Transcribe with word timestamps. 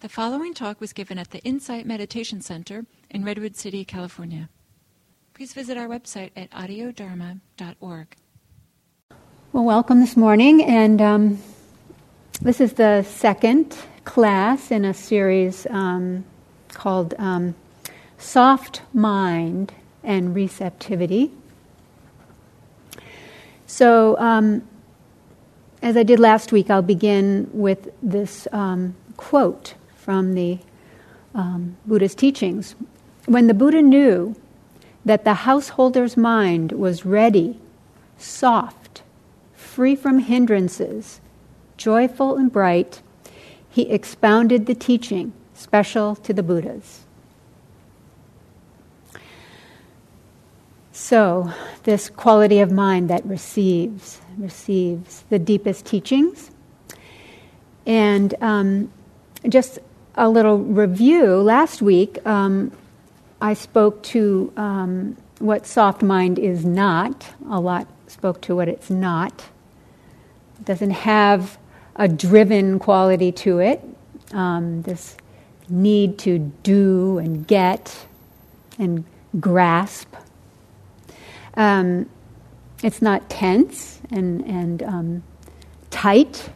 The 0.00 0.08
following 0.08 0.54
talk 0.54 0.80
was 0.80 0.94
given 0.94 1.18
at 1.18 1.30
the 1.30 1.40
Insight 1.40 1.84
Meditation 1.84 2.40
Center 2.40 2.86
in 3.10 3.22
Redwood 3.22 3.54
City, 3.54 3.84
California. 3.84 4.48
Please 5.34 5.52
visit 5.52 5.76
our 5.76 5.88
website 5.88 6.30
at 6.34 6.50
audiodharma.org. 6.52 8.16
Well, 9.52 9.64
welcome 9.64 10.00
this 10.00 10.16
morning, 10.16 10.64
and 10.64 11.02
um, 11.02 11.38
this 12.40 12.62
is 12.62 12.72
the 12.72 13.02
second 13.02 13.76
class 14.06 14.70
in 14.70 14.86
a 14.86 14.94
series 14.94 15.66
um, 15.68 16.24
called 16.68 17.12
um, 17.18 17.54
Soft 18.16 18.80
Mind 18.94 19.74
and 20.02 20.34
Receptivity. 20.34 21.30
So, 23.66 24.18
um, 24.18 24.66
as 25.82 25.94
I 25.98 26.04
did 26.04 26.18
last 26.18 26.52
week, 26.52 26.70
I'll 26.70 26.80
begin 26.80 27.50
with 27.52 27.90
this 28.02 28.48
um, 28.50 28.94
quote 29.18 29.74
from 30.10 30.34
the 30.34 30.58
um, 31.36 31.76
Buddha's 31.86 32.16
teachings. 32.16 32.74
When 33.26 33.46
the 33.46 33.54
Buddha 33.54 33.80
knew 33.80 34.34
that 35.04 35.24
the 35.24 35.34
householder's 35.46 36.16
mind 36.16 36.72
was 36.72 37.06
ready, 37.06 37.60
soft, 38.18 39.02
free 39.54 39.94
from 39.94 40.18
hindrances, 40.18 41.20
joyful 41.76 42.36
and 42.36 42.50
bright, 42.50 43.02
he 43.68 43.82
expounded 43.82 44.66
the 44.66 44.74
teaching 44.74 45.32
special 45.54 46.16
to 46.16 46.32
the 46.32 46.42
Buddhas. 46.42 47.02
So, 50.90 51.52
this 51.84 52.10
quality 52.10 52.58
of 52.58 52.72
mind 52.72 53.08
that 53.10 53.24
receives, 53.24 54.20
receives 54.36 55.22
the 55.30 55.38
deepest 55.38 55.86
teachings. 55.86 56.50
And 57.86 58.34
um, 58.40 58.92
just 59.48 59.78
a 60.14 60.28
little 60.28 60.58
review. 60.58 61.36
Last 61.36 61.82
week, 61.82 62.24
um, 62.26 62.72
I 63.40 63.54
spoke 63.54 64.02
to 64.04 64.52
um, 64.56 65.16
what 65.38 65.66
soft 65.66 66.02
mind 66.02 66.38
is 66.38 66.64
not. 66.64 67.26
A 67.50 67.60
lot 67.60 67.86
spoke 68.06 68.40
to 68.42 68.56
what 68.56 68.68
it's 68.68 68.90
not. 68.90 69.46
It 70.58 70.64
doesn't 70.64 70.90
have 70.90 71.58
a 71.96 72.08
driven 72.08 72.78
quality 72.78 73.32
to 73.32 73.60
it. 73.60 73.82
Um, 74.32 74.82
this 74.82 75.16
need 75.68 76.18
to 76.18 76.38
do 76.62 77.18
and 77.18 77.46
get 77.46 78.06
and 78.78 79.04
grasp. 79.38 80.14
Um, 81.54 82.08
it's 82.82 83.02
not 83.02 83.28
tense 83.28 84.00
and, 84.10 84.44
and 84.46 84.82
um, 84.82 85.22
tight. 85.90 86.50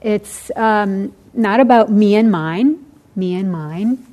It's 0.00 0.50
um, 0.56 1.14
not 1.38 1.60
about 1.60 1.90
me 1.90 2.16
and 2.16 2.30
mine, 2.30 2.84
me 3.14 3.34
and 3.34 3.50
mine. 3.50 4.04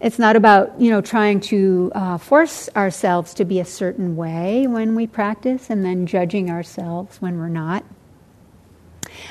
It's 0.00 0.18
not 0.18 0.36
about, 0.36 0.78
you 0.78 0.90
know, 0.90 1.00
trying 1.00 1.40
to 1.40 1.90
uh, 1.94 2.18
force 2.18 2.68
ourselves 2.76 3.32
to 3.34 3.44
be 3.46 3.58
a 3.58 3.64
certain 3.64 4.14
way 4.16 4.66
when 4.66 4.94
we 4.94 5.06
practice 5.06 5.70
and 5.70 5.82
then 5.82 6.06
judging 6.06 6.50
ourselves 6.50 7.22
when 7.22 7.38
we're 7.38 7.48
not. 7.48 7.84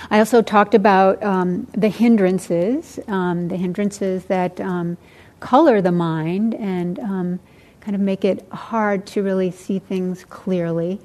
I 0.10 0.18
also 0.18 0.42
talked 0.42 0.74
about 0.74 1.22
um, 1.22 1.68
the 1.74 1.90
hindrances, 1.90 3.00
um, 3.08 3.50
the 3.50 3.58
hindrances 3.58 4.26
that 4.26 4.60
um, 4.60 4.98
color 5.40 5.80
the 5.80 5.92
mind 5.92 6.56
and 6.56 6.98
um, 7.00 7.40
kind 7.82 7.94
of 7.94 8.02
make 8.02 8.26
it 8.26 8.48
hard 8.52 9.06
to 9.08 9.22
really 9.22 9.52
see 9.52 9.78
things 9.78 10.26
clearly 10.26 11.00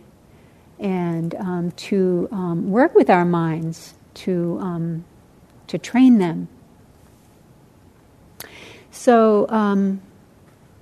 and 0.78 1.34
um, 1.34 1.72
to 1.72 2.28
um, 2.32 2.70
work 2.70 2.94
with 2.94 3.10
our 3.10 3.24
minds 3.26 3.94
to 4.14 4.58
to 5.68 5.78
train 5.78 6.18
them. 6.18 6.48
So, 8.90 9.46
um, 9.48 10.00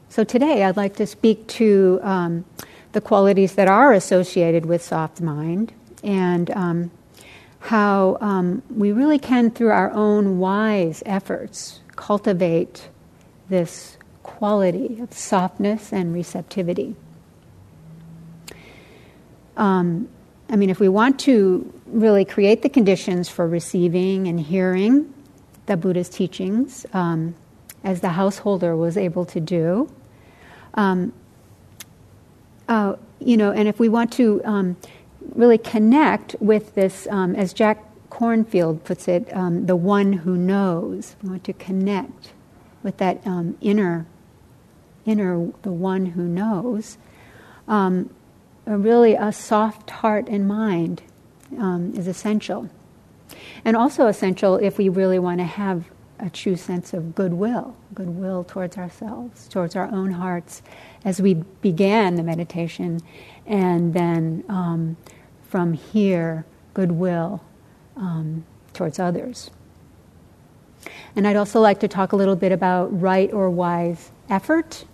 so 0.08 0.24
today 0.24 0.64
I'd 0.64 0.76
like 0.76 0.96
to 0.96 1.06
speak 1.06 1.46
to 1.48 2.00
um, 2.02 2.44
the 2.92 3.00
qualities 3.00 3.54
that 3.56 3.68
are 3.68 3.92
associated 3.92 4.64
with 4.64 4.82
soft 4.82 5.20
mind 5.20 5.72
and 6.02 6.50
um, 6.52 6.90
how 7.60 8.16
um, 8.20 8.62
we 8.74 8.92
really 8.92 9.18
can, 9.18 9.50
through 9.50 9.70
our 9.70 9.90
own 9.90 10.38
wise 10.38 11.02
efforts, 11.04 11.80
cultivate 11.96 12.88
this 13.48 13.98
quality 14.22 14.98
of 15.00 15.12
softness 15.12 15.92
and 15.92 16.14
receptivity. 16.14 16.96
Um, 19.56 20.08
I 20.48 20.56
mean, 20.56 20.70
if 20.70 20.80
we 20.80 20.88
want 20.88 21.18
to 21.20 21.75
really 21.86 22.24
create 22.24 22.62
the 22.62 22.68
conditions 22.68 23.28
for 23.28 23.46
receiving 23.46 24.26
and 24.26 24.40
hearing 24.40 25.12
the 25.66 25.76
Buddha's 25.76 26.08
teachings, 26.08 26.86
um, 26.92 27.34
as 27.84 28.00
the 28.00 28.10
householder 28.10 28.76
was 28.76 28.96
able 28.96 29.24
to 29.24 29.40
do, 29.40 29.90
um, 30.74 31.12
uh, 32.68 32.94
you 33.20 33.36
know, 33.36 33.52
and 33.52 33.68
if 33.68 33.78
we 33.78 33.88
want 33.88 34.12
to 34.12 34.40
um, 34.44 34.76
really 35.34 35.58
connect 35.58 36.34
with 36.40 36.74
this, 36.74 37.06
um, 37.10 37.34
as 37.34 37.52
Jack 37.52 37.82
Kornfield 38.10 38.82
puts 38.84 39.08
it, 39.08 39.34
um, 39.34 39.66
the 39.66 39.76
one 39.76 40.12
who 40.12 40.36
knows, 40.36 41.16
we 41.22 41.30
want 41.30 41.44
to 41.44 41.52
connect 41.52 42.32
with 42.82 42.96
that 42.98 43.24
um, 43.26 43.56
inner, 43.60 44.06
inner, 45.04 45.50
the 45.62 45.72
one 45.72 46.06
who 46.06 46.22
knows 46.22 46.98
really 48.66 49.14
a 49.14 49.32
soft 49.32 49.90
heart 49.90 50.28
and 50.28 50.48
mind 50.48 51.02
um, 51.58 51.92
is 51.94 52.06
essential. 52.06 52.68
And 53.64 53.76
also 53.76 54.06
essential 54.06 54.56
if 54.56 54.78
we 54.78 54.88
really 54.88 55.18
want 55.18 55.38
to 55.38 55.44
have 55.44 55.84
a 56.18 56.30
true 56.30 56.56
sense 56.56 56.94
of 56.94 57.14
goodwill, 57.14 57.76
goodwill 57.94 58.44
towards 58.44 58.78
ourselves, 58.78 59.48
towards 59.48 59.76
our 59.76 59.90
own 59.92 60.12
hearts, 60.12 60.62
as 61.04 61.20
we 61.20 61.34
began 61.34 62.14
the 62.14 62.22
meditation, 62.22 63.00
and 63.46 63.92
then 63.92 64.44
um, 64.48 64.96
from 65.48 65.72
here, 65.72 66.44
goodwill 66.74 67.42
um, 67.96 68.44
towards 68.72 68.98
others. 68.98 69.50
And 71.14 71.26
I'd 71.26 71.36
also 71.36 71.60
like 71.60 71.80
to 71.80 71.88
talk 71.88 72.12
a 72.12 72.16
little 72.16 72.36
bit 72.36 72.52
about 72.52 73.00
right 73.00 73.32
or 73.32 73.50
wise 73.50 74.10
effort 74.28 74.84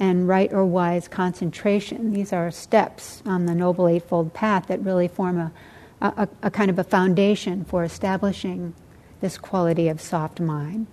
and 0.00 0.28
right 0.28 0.52
or 0.52 0.64
wise 0.64 1.08
concentration. 1.08 2.12
These 2.12 2.32
are 2.32 2.50
steps 2.50 3.22
on 3.26 3.46
the 3.46 3.54
Noble 3.54 3.88
Eightfold 3.88 4.32
Path 4.32 4.68
that 4.68 4.80
really 4.80 5.08
form 5.08 5.38
a, 5.38 5.52
a, 6.00 6.28
a 6.42 6.50
kind 6.50 6.70
of 6.70 6.78
a 6.78 6.84
foundation 6.84 7.64
for 7.64 7.84
establishing 7.84 8.74
this 9.20 9.36
quality 9.38 9.88
of 9.88 10.00
soft 10.00 10.40
mind. 10.40 10.86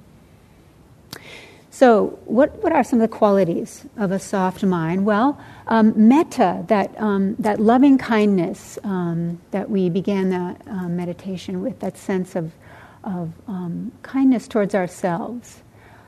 So, 1.69 2.17
what, 2.23 2.63
what 2.63 2.71
are 2.71 2.85
some 2.85 3.01
of 3.01 3.09
the 3.09 3.15
qualities 3.15 3.85
of 3.97 4.11
a 4.11 4.17
soft 4.17 4.63
mind? 4.63 5.05
Well, 5.05 5.39
um, 5.67 5.93
metta, 6.07 6.63
that, 6.69 6.99
um, 6.99 7.35
that 7.37 7.59
loving 7.59 7.97
kindness 7.97 8.79
um, 8.85 9.41
that 9.51 9.69
we 9.69 9.89
began 9.89 10.29
the 10.29 10.55
uh, 10.71 10.87
meditation 10.87 11.61
with, 11.61 11.81
that 11.81 11.97
sense 11.97 12.33
of, 12.37 12.53
of 13.03 13.33
um, 13.49 13.91
kindness 14.03 14.47
towards 14.47 14.73
ourselves, 14.73 15.63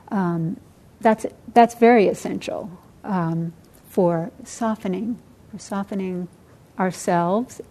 um, 0.07 0.55
that's, 1.01 1.25
that's 1.53 1.75
very 1.75 2.07
essential 2.07 2.71
um, 3.07 3.53
for 3.89 4.31
softening, 4.43 5.17
for 5.49 5.57
softening 5.57 6.27
ourselves 6.77 7.61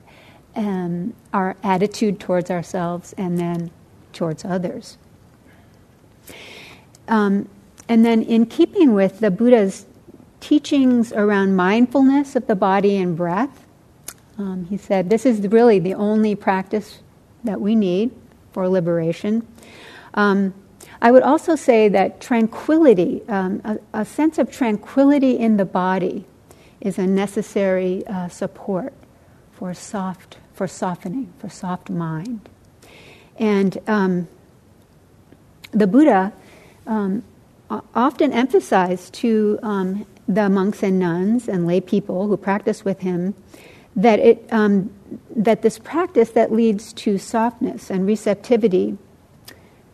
and 0.54 1.14
our 1.32 1.54
attitude 1.62 2.19
towards 2.19 2.50
ourselves 2.50 3.14
and 3.19 3.38
then 3.38 3.70
towards 4.12 4.44
others. 4.44 4.97
Um, 7.06 7.48
and 7.88 8.04
then, 8.04 8.22
in 8.22 8.47
keeping 8.47 8.94
with 8.94 9.20
the 9.20 9.30
Buddha's 9.30 9.86
teachings 10.41 11.12
around 11.12 11.54
mindfulness 11.54 12.34
of 12.34 12.48
the 12.48 12.56
body 12.56 12.97
and 12.97 13.16
breath, 13.16 13.64
um, 14.38 14.66
he 14.68 14.76
said 14.76 15.08
this 15.08 15.24
is 15.24 15.47
really 15.48 15.78
the 15.78 15.94
only 15.94 16.34
practice 16.34 17.00
that 17.44 17.60
we 17.60 17.76
need 17.76 18.10
for 18.53 18.68
liberation. 18.68 19.47
Um, 20.14 20.53
I 21.01 21.10
would 21.10 21.22
also 21.22 21.57
say 21.57 21.89
that 21.89 22.21
tranquility, 22.21 23.22
um, 23.28 23.60
a, 23.65 24.01
a, 24.01 24.04
sense 24.04 24.39
of 24.39 24.51
tranquility 24.51 25.39
in 25.39 25.57
the 25.57 25.65
body, 25.65 26.25
is 26.81 26.98
a 26.98 27.07
necessary 27.07 28.07
uh, 28.07 28.28
support 28.28 28.93
for 29.53 29.75
soft, 29.75 30.39
for 30.54 30.66
softening, 30.66 31.33
for 31.39 31.48
soft 31.48 31.91
mind. 31.91 32.48
And 33.39 33.78
um, 33.87 34.28
the 35.72 35.87
Buddha 35.87 36.33
um, 36.87 37.22
often 37.95 38.33
emphasized 38.33 39.13
to 39.15 39.59
um, 39.63 40.07
the 40.28 40.48
monks 40.48 40.83
and 40.83 40.98
nuns 40.98 41.48
and 41.48 41.66
lay 41.66 41.81
people 41.81 42.27
who 42.27 42.37
practice 42.37 42.84
with 42.84 43.01
him 43.01 43.34
that 43.95 44.19
it 44.19 44.47
um, 44.53 44.91
that 45.34 45.63
this 45.63 45.78
practice 45.78 46.31
that 46.31 46.53
leads 46.53 46.93
to 46.93 47.16
softness 47.19 47.91
and 47.91 48.07
receptivity 48.07 48.98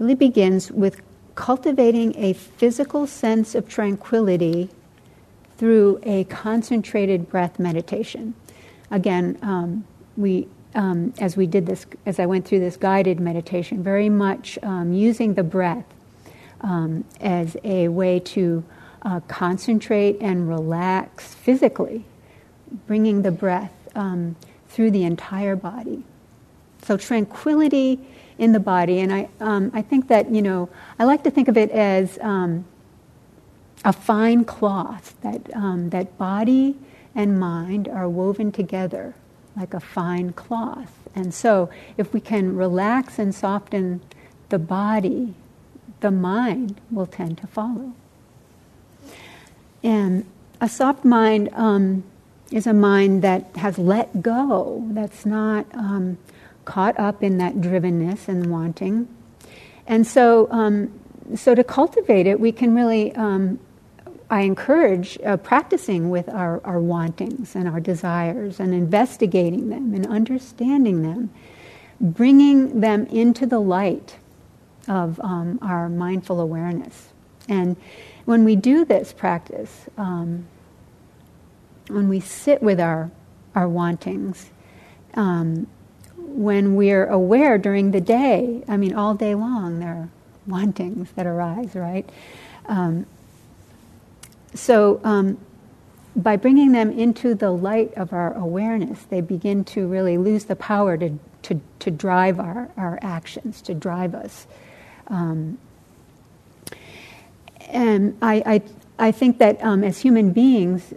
really 0.03 0.15
begins 0.17 0.69
with 0.73 1.01
cultivating 1.37 2.13
a 2.19 2.33
physical 2.33 3.07
sense 3.07 3.55
of 3.55 3.69
tranquility 3.69 4.69
through 5.57 6.01
a 6.03 6.25
concentrated 6.25 7.31
breath 7.31 7.61
meditation. 7.61 8.35
Again, 8.91 9.39
um, 9.43 9.85
we 10.17 10.49
um, 10.75 11.15
as 11.19 11.37
we 11.37 11.47
did 11.47 11.67
this, 11.67 11.87
as 12.07 12.19
I 12.19 12.27
went 12.27 12.47
through 12.47 12.61
this 12.61 12.77
guided 12.77 13.21
meditation, 13.21 13.83
very 13.83 14.09
much 14.09 14.59
um, 14.63 14.93
using 14.93 15.35
the 15.35 15.43
breath 15.43 15.85
um, 16.63 17.05
as 17.21 17.57
a 17.63 17.89
way 17.89 18.19
to 18.21 18.65
uh, 19.03 19.21
concentrate 19.29 20.17
and 20.21 20.49
relax 20.49 21.35
physically, 21.35 22.05
bringing 22.87 23.21
the 23.21 23.31
breath 23.31 23.75
um, 23.95 24.35
through 24.69 24.91
the 24.91 25.05
entire 25.05 25.55
body. 25.55 26.03
So 26.83 26.97
tranquility 26.97 28.01
in 28.43 28.51
the 28.51 28.61
body, 28.61 28.99
and 28.99 29.13
I, 29.13 29.29
um, 29.39 29.71
I 29.73 29.83
think 29.83 30.09
that 30.09 30.29
you 30.29 30.43
know, 30.43 30.69
I 30.99 31.05
like 31.05 31.23
to 31.23 31.31
think 31.31 31.47
of 31.47 31.57
it 31.57 31.71
as 31.71 32.19
um, 32.21 32.65
a 33.85 33.93
fine 33.93 34.45
cloth 34.45 35.15
that 35.23 35.45
that 35.91 36.19
body 36.19 36.77
and 37.15 37.39
mind 37.39 37.87
are 37.87 38.09
woven 38.09 38.51
together 38.51 39.15
like 39.57 39.75
a 39.75 39.81
fine 39.81 40.33
cloth. 40.33 40.93
And 41.15 41.33
so, 41.33 41.71
if 41.97 42.13
we 42.13 42.21
can 42.21 42.57
relax 42.57 43.19
and 43.19 43.33
soften 43.33 44.03
the 44.49 44.59
body, 44.59 45.35
the 46.01 46.11
mind 46.11 46.81
will 46.91 47.07
tend 47.07 47.39
to 47.39 47.47
follow. 47.47 47.93
And 49.85 50.27
a 50.61 50.69
soft 50.69 51.05
mind 51.05 51.49
um, 51.53 52.03
is 52.51 52.67
a 52.67 52.73
mind 52.73 53.23
that 53.23 53.55
has 53.57 53.79
let 53.79 54.21
go, 54.21 54.85
that's 54.91 55.25
not 55.25 55.67
um, 55.75 56.19
caught 56.65 56.99
up 56.99 57.23
in 57.23 57.39
that 57.39 57.57
drivenness 57.57 58.29
and 58.29 58.51
wanting. 58.51 59.09
And 59.87 60.07
so, 60.07 60.49
um, 60.51 60.93
so 61.35 61.55
to 61.55 61.65
cultivate 61.65 62.27
it, 62.27 62.39
we 62.39 62.53
can 62.53 62.75
really 62.75 63.15
um, 63.15 63.59
I 64.33 64.41
encourage 64.41 65.19
uh, 65.27 65.37
practicing 65.37 66.09
with 66.09 66.27
our, 66.31 66.65
our 66.65 66.81
wantings 66.81 67.55
and 67.55 67.69
our 67.69 67.81
desires 67.81 68.61
and 68.61 68.73
investigating 68.73 69.69
them 69.69 69.93
and 69.93 70.07
understanding 70.07 71.03
them, 71.03 71.29
bringing 72.01 72.81
them 72.81 73.05
into 73.09 73.45
the 73.45 73.59
light 73.59 74.17
of 74.89 75.21
um, 75.21 75.59
our 75.61 75.91
mindful 75.91 76.41
awareness. 76.41 77.11
And 77.47 77.77
when 78.25 78.45
we 78.45 78.57
do 78.57 78.87
this 78.87 79.13
practice, 79.13 79.87
um, 79.99 80.47
when 81.89 82.09
we 82.09 82.19
sit 82.19 82.63
with 82.63 82.81
our, 82.81 83.11
our 83.55 83.69
wantings, 83.69 84.49
um, 85.13 85.67
when 86.25 86.77
we're 86.77 87.07
aware 87.07 87.59
during 87.59 87.91
the 87.91 88.01
day, 88.01 88.65
I 88.69 88.77
mean, 88.77 88.95
all 88.95 89.15
day 89.15 89.35
long, 89.35 89.81
there 89.81 89.91
are 89.91 90.09
wantings 90.47 91.11
that 91.13 91.27
arise, 91.27 91.75
right? 91.75 92.09
Um, 92.67 93.07
so, 94.55 95.01
um, 95.05 95.39
by 96.15 96.37
bringing 96.37 96.73
them 96.73 96.91
into 96.91 97.35
the 97.35 97.51
light 97.51 97.95
of 97.95 98.13
our 98.13 98.35
awareness, 98.35 99.03
they 99.05 99.21
begin 99.21 99.65
to 99.65 99.87
really 99.87 100.19
lose 100.19 100.45
the 100.45 100.57
power 100.57 100.97
to, 100.99 101.19
to, 101.43 101.61
to 101.79 101.91
drive 101.91 102.39
our, 102.39 102.69
our 102.77 102.99
actions, 103.01 103.63
to 103.63 103.75
drive 103.75 104.15
us. 104.15 104.47
Um, 105.09 105.59
and 107.69 108.17
I, 108.21 108.43
I, 108.45 108.63
I 109.09 109.13
think 109.13 109.39
that 109.39 109.63
um, 109.65 109.83
as 109.83 110.01
human 110.01 110.33
beings, 110.33 110.93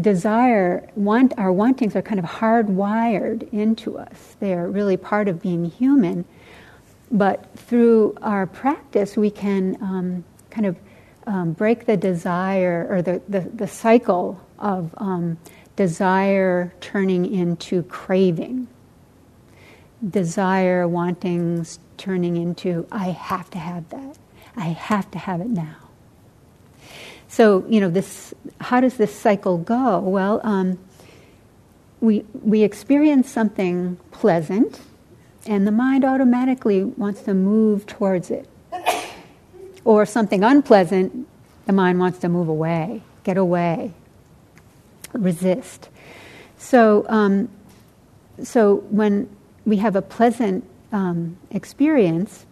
desire, 0.00 0.88
want, 0.94 1.32
our 1.36 1.52
wantings 1.52 1.96
are 1.96 2.02
kind 2.02 2.20
of 2.20 2.24
hardwired 2.24 3.52
into 3.52 3.98
us. 3.98 4.36
They 4.38 4.54
are 4.54 4.68
really 4.68 4.96
part 4.96 5.26
of 5.28 5.42
being 5.42 5.64
human. 5.64 6.24
But 7.10 7.52
through 7.56 8.16
our 8.22 8.46
practice, 8.46 9.16
we 9.16 9.30
can 9.30 9.76
um, 9.82 10.24
kind 10.50 10.66
of 10.66 10.76
um, 11.26 11.52
break 11.52 11.86
the 11.86 11.96
desire 11.96 12.86
or 12.88 13.02
the, 13.02 13.20
the, 13.28 13.40
the 13.40 13.66
cycle 13.66 14.40
of 14.58 14.94
um, 14.98 15.38
desire 15.74 16.72
turning 16.80 17.26
into 17.32 17.82
craving, 17.84 18.68
desire, 20.08 20.86
wantings 20.86 21.80
turning 21.96 22.36
into, 22.36 22.86
I 22.92 23.10
have 23.10 23.50
to 23.50 23.58
have 23.58 23.88
that, 23.90 24.18
I 24.56 24.66
have 24.66 25.10
to 25.10 25.18
have 25.18 25.40
it 25.40 25.48
now. 25.50 25.89
So, 27.30 27.64
you 27.68 27.80
know, 27.80 27.88
this, 27.88 28.34
how 28.60 28.80
does 28.80 28.96
this 28.96 29.14
cycle 29.14 29.56
go? 29.56 30.00
Well, 30.00 30.40
um, 30.42 30.80
we, 32.00 32.24
we 32.42 32.64
experience 32.64 33.30
something 33.30 33.98
pleasant, 34.10 34.80
and 35.46 35.64
the 35.64 35.70
mind 35.70 36.04
automatically 36.04 36.82
wants 36.82 37.22
to 37.22 37.34
move 37.34 37.86
towards 37.86 38.32
it 38.32 38.48
or 39.84 40.04
something 40.04 40.42
unpleasant, 40.42 41.28
the 41.66 41.72
mind 41.72 42.00
wants 42.00 42.18
to 42.18 42.28
move 42.28 42.48
away, 42.48 43.00
get 43.22 43.36
away, 43.36 43.94
resist. 45.12 45.88
So, 46.58 47.06
um, 47.08 47.48
so 48.42 48.78
when 48.90 49.28
we 49.64 49.76
have 49.76 49.94
a 49.94 50.02
pleasant 50.02 50.64
um, 50.90 51.36
experience, 51.52 52.44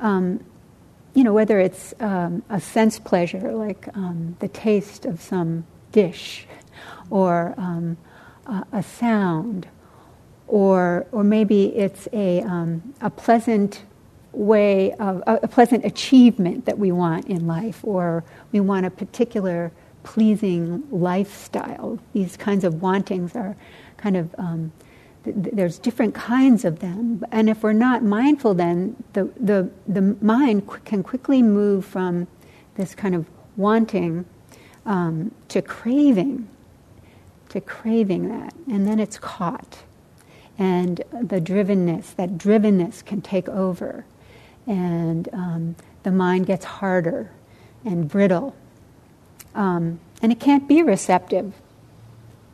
um, 0.00 0.44
you 1.14 1.24
know, 1.24 1.32
whether 1.32 1.58
it's 1.58 1.94
um, 2.00 2.42
a 2.48 2.60
sense 2.60 2.98
pleasure, 2.98 3.52
like 3.52 3.88
um, 3.94 4.36
the 4.40 4.48
taste 4.48 5.04
of 5.04 5.20
some 5.20 5.64
dish, 5.92 6.46
or 7.10 7.54
um, 7.56 7.96
a, 8.46 8.64
a, 8.72 8.82
sound, 8.82 9.66
or 10.46 11.06
or 11.12 11.24
maybe 11.24 11.76
it's 11.76 12.08
a 12.12 12.40
a 13.00 13.10
pleasant 13.10 13.84
way 14.32 14.92
of 14.94 15.22
a, 15.26 15.48
pleasant 15.48 15.84
achievement 15.84 16.64
that 16.66 16.78
we 16.78 16.92
want 16.92 17.26
in 17.26 17.46
life, 17.46 17.80
or 17.82 18.24
we 18.52 18.60
want 18.60 18.86
a 18.86 18.90
particular 18.90 19.72
pleasing 20.02 20.82
lifestyle. 20.90 21.98
These 22.12 22.36
kinds 22.36 22.64
of 22.64 22.82
wantings 22.82 23.34
are 23.34 23.56
kind 23.96 24.16
of, 24.16 24.34
um, 24.38 24.72
there's 25.24 25.78
different 25.78 26.14
kinds 26.14 26.64
of 26.64 26.80
them. 26.80 27.24
And 27.30 27.50
if 27.50 27.62
we're 27.62 27.72
not 27.72 28.02
mindful, 28.02 28.54
then 28.54 29.02
the, 29.12 29.24
the, 29.38 29.70
the 29.86 30.16
mind 30.20 30.68
can 30.84 31.02
quickly 31.02 31.42
move 31.42 31.84
from 31.84 32.26
this 32.76 32.94
kind 32.94 33.14
of 33.14 33.26
wanting 33.56 34.24
um, 34.86 35.34
to 35.48 35.60
craving, 35.60 36.48
to 37.50 37.60
craving 37.60 38.28
that. 38.28 38.54
And 38.70 38.86
then 38.86 38.98
it's 38.98 39.18
caught. 39.18 39.78
And 40.58 41.02
the 41.12 41.40
drivenness, 41.40 42.14
that 42.16 42.38
drivenness 42.38 43.04
can 43.04 43.20
take 43.20 43.48
over 43.48 44.04
and 44.66 45.28
um, 45.32 45.76
the 46.02 46.10
mind 46.10 46.46
gets 46.46 46.64
harder 46.64 47.30
and 47.84 48.08
brittle. 48.08 48.54
Um, 49.54 50.00
and 50.22 50.30
it 50.30 50.38
can't 50.38 50.68
be 50.68 50.82
receptive 50.82 51.54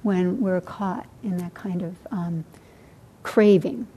when 0.07 0.41
we're 0.41 0.61
caught 0.61 1.05
in 1.25 1.37
that 1.37 1.53
kind 1.53 1.83
of 1.83 1.97
um, 2.13 2.45
craving. 3.25 3.89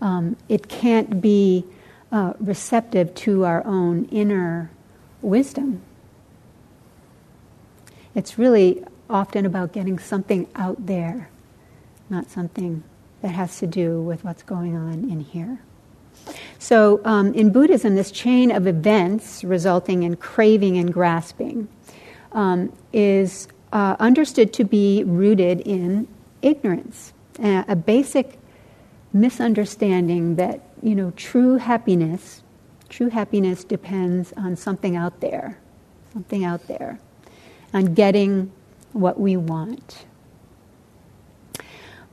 Um, 0.00 0.36
it 0.48 0.66
can't 0.66 1.20
be 1.20 1.64
uh, 2.10 2.32
receptive 2.40 3.14
to 3.14 3.44
our 3.44 3.64
own 3.64 4.06
inner 4.06 4.72
wisdom. 5.22 5.82
It's 8.16 8.40
really 8.40 8.82
often 9.08 9.46
about 9.46 9.72
getting 9.72 10.00
something 10.00 10.48
out 10.56 10.84
there, 10.84 11.30
not 12.08 12.28
something 12.28 12.82
that 13.22 13.28
has 13.28 13.56
to 13.60 13.68
do 13.68 14.02
with 14.02 14.24
what's 14.24 14.42
going 14.42 14.74
on 14.74 15.08
in 15.08 15.20
here. 15.20 15.60
So, 16.58 17.00
um, 17.04 17.32
in 17.34 17.52
Buddhism, 17.52 17.94
this 17.94 18.10
chain 18.10 18.50
of 18.50 18.66
events 18.66 19.44
resulting 19.44 20.02
in 20.02 20.16
craving 20.16 20.76
and 20.76 20.92
grasping 20.92 21.68
um, 22.32 22.72
is 22.92 23.46
uh, 23.72 23.96
understood 23.98 24.52
to 24.54 24.64
be 24.64 25.04
rooted 25.04 25.60
in 25.60 26.08
ignorance, 26.42 27.12
uh, 27.42 27.64
a 27.68 27.76
basic 27.76 28.38
misunderstanding 29.12 30.36
that 30.36 30.60
you 30.82 30.94
know 30.94 31.12
true 31.16 31.56
happiness, 31.56 32.42
true 32.88 33.08
happiness 33.08 33.64
depends 33.64 34.32
on 34.36 34.56
something 34.56 34.96
out 34.96 35.20
there, 35.20 35.58
something 36.12 36.44
out 36.44 36.66
there, 36.66 36.98
on 37.72 37.94
getting 37.94 38.50
what 38.92 39.18
we 39.20 39.36
want. 39.36 40.06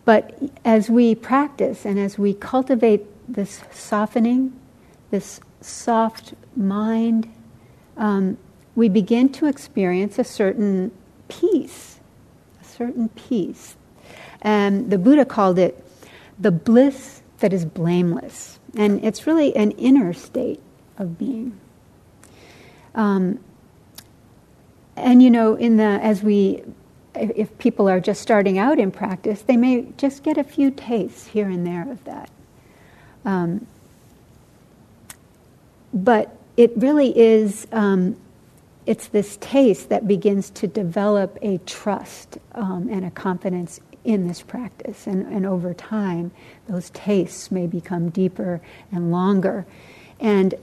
But 0.06 0.40
as 0.64 0.90
we 0.90 1.16
practice 1.16 1.86
and 1.86 2.00
as 2.00 2.18
we 2.18 2.34
cultivate 2.34 3.06
this 3.28 3.62
softening, 3.72 4.58
this 5.12 5.42
soft 5.60 6.34
mind, 6.56 7.30
um, 7.98 8.38
we 8.76 8.88
begin 8.88 9.30
to 9.34 9.48
experience 9.48 10.18
a 10.18 10.24
certain 10.24 10.92
peace, 11.28 12.00
a 12.62 12.66
certain 12.66 13.10
peace. 13.10 13.76
And 14.42 14.90
the 14.92 14.98
Buddha 14.98 15.26
called 15.26 15.60
it 15.60 15.84
the 16.40 16.52
bliss 16.52 17.22
that 17.40 17.54
is 17.54 17.66
blameless. 17.66 18.60
And 18.76 19.04
it's 19.04 19.26
really 19.26 19.56
an 19.56 19.72
inner 19.72 20.14
state 20.14 20.60
of 20.98 21.18
being. 21.18 21.60
Um, 22.96 23.40
and 24.96 25.22
you 25.22 25.30
know, 25.30 25.56
in 25.56 25.78
the 25.78 25.84
as 25.84 26.24
we, 26.24 26.64
if 27.16 27.56
people 27.58 27.88
are 27.88 28.00
just 28.00 28.22
starting 28.22 28.58
out 28.58 28.80
in 28.80 28.92
practice, 28.92 29.42
they 29.44 29.58
may 29.58 29.88
just 29.98 30.24
get 30.24 30.38
a 30.38 30.44
few 30.44 30.72
tastes 30.72 31.28
here 31.28 31.48
and 31.48 31.66
there 31.66 31.90
of 31.90 32.04
that. 32.06 32.30
Um, 33.26 33.68
but 35.94 36.36
it 36.58 36.72
really 36.76 37.18
is, 37.18 37.68
um, 37.72 38.18
it's 38.88 39.08
this 39.08 39.38
taste 39.42 39.90
that 39.90 40.08
begins 40.08 40.50
to 40.52 40.66
develop 40.66 41.38
a 41.42 41.60
trust 41.60 42.38
um, 42.56 42.88
and 42.90 43.06
a 43.06 43.12
confidence 43.12 43.82
in 44.06 44.28
this 44.28 44.42
practice. 44.42 45.06
And, 45.06 45.28
and 45.28 45.46
over 45.46 45.74
time, 45.74 46.32
those 46.68 46.90
tastes 46.92 47.52
may 47.52 47.68
become 47.68 48.10
deeper 48.10 48.62
and 48.92 49.12
longer. 49.12 49.66
And 50.22 50.56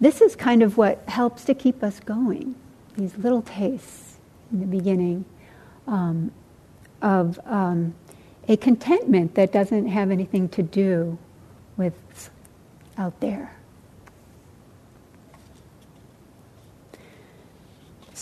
this 0.00 0.20
is 0.20 0.36
kind 0.36 0.62
of 0.62 0.76
what 0.76 1.02
helps 1.08 1.44
to 1.44 1.54
keep 1.54 1.82
us 1.82 2.00
going 2.00 2.54
these 2.96 3.16
little 3.16 3.42
tastes 3.42 4.18
in 4.52 4.60
the 4.60 4.66
beginning 4.66 5.24
um, 5.86 6.30
of 7.00 7.40
um, 7.46 7.94
a 8.48 8.56
contentment 8.56 9.34
that 9.34 9.50
doesn't 9.50 9.88
have 9.88 10.10
anything 10.10 10.48
to 10.50 10.62
do 10.62 11.18
with 11.76 12.30
out 12.98 13.18
there. 13.20 13.56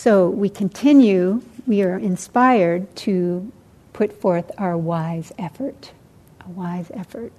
So 0.03 0.31
we 0.31 0.49
continue, 0.49 1.43
we 1.67 1.83
are 1.83 1.99
inspired 1.99 2.97
to 3.05 3.53
put 3.93 4.19
forth 4.19 4.51
our 4.57 4.75
wise 4.75 5.31
effort, 5.39 5.93
a 6.41 6.49
wise 6.49 6.91
effort. 6.95 7.35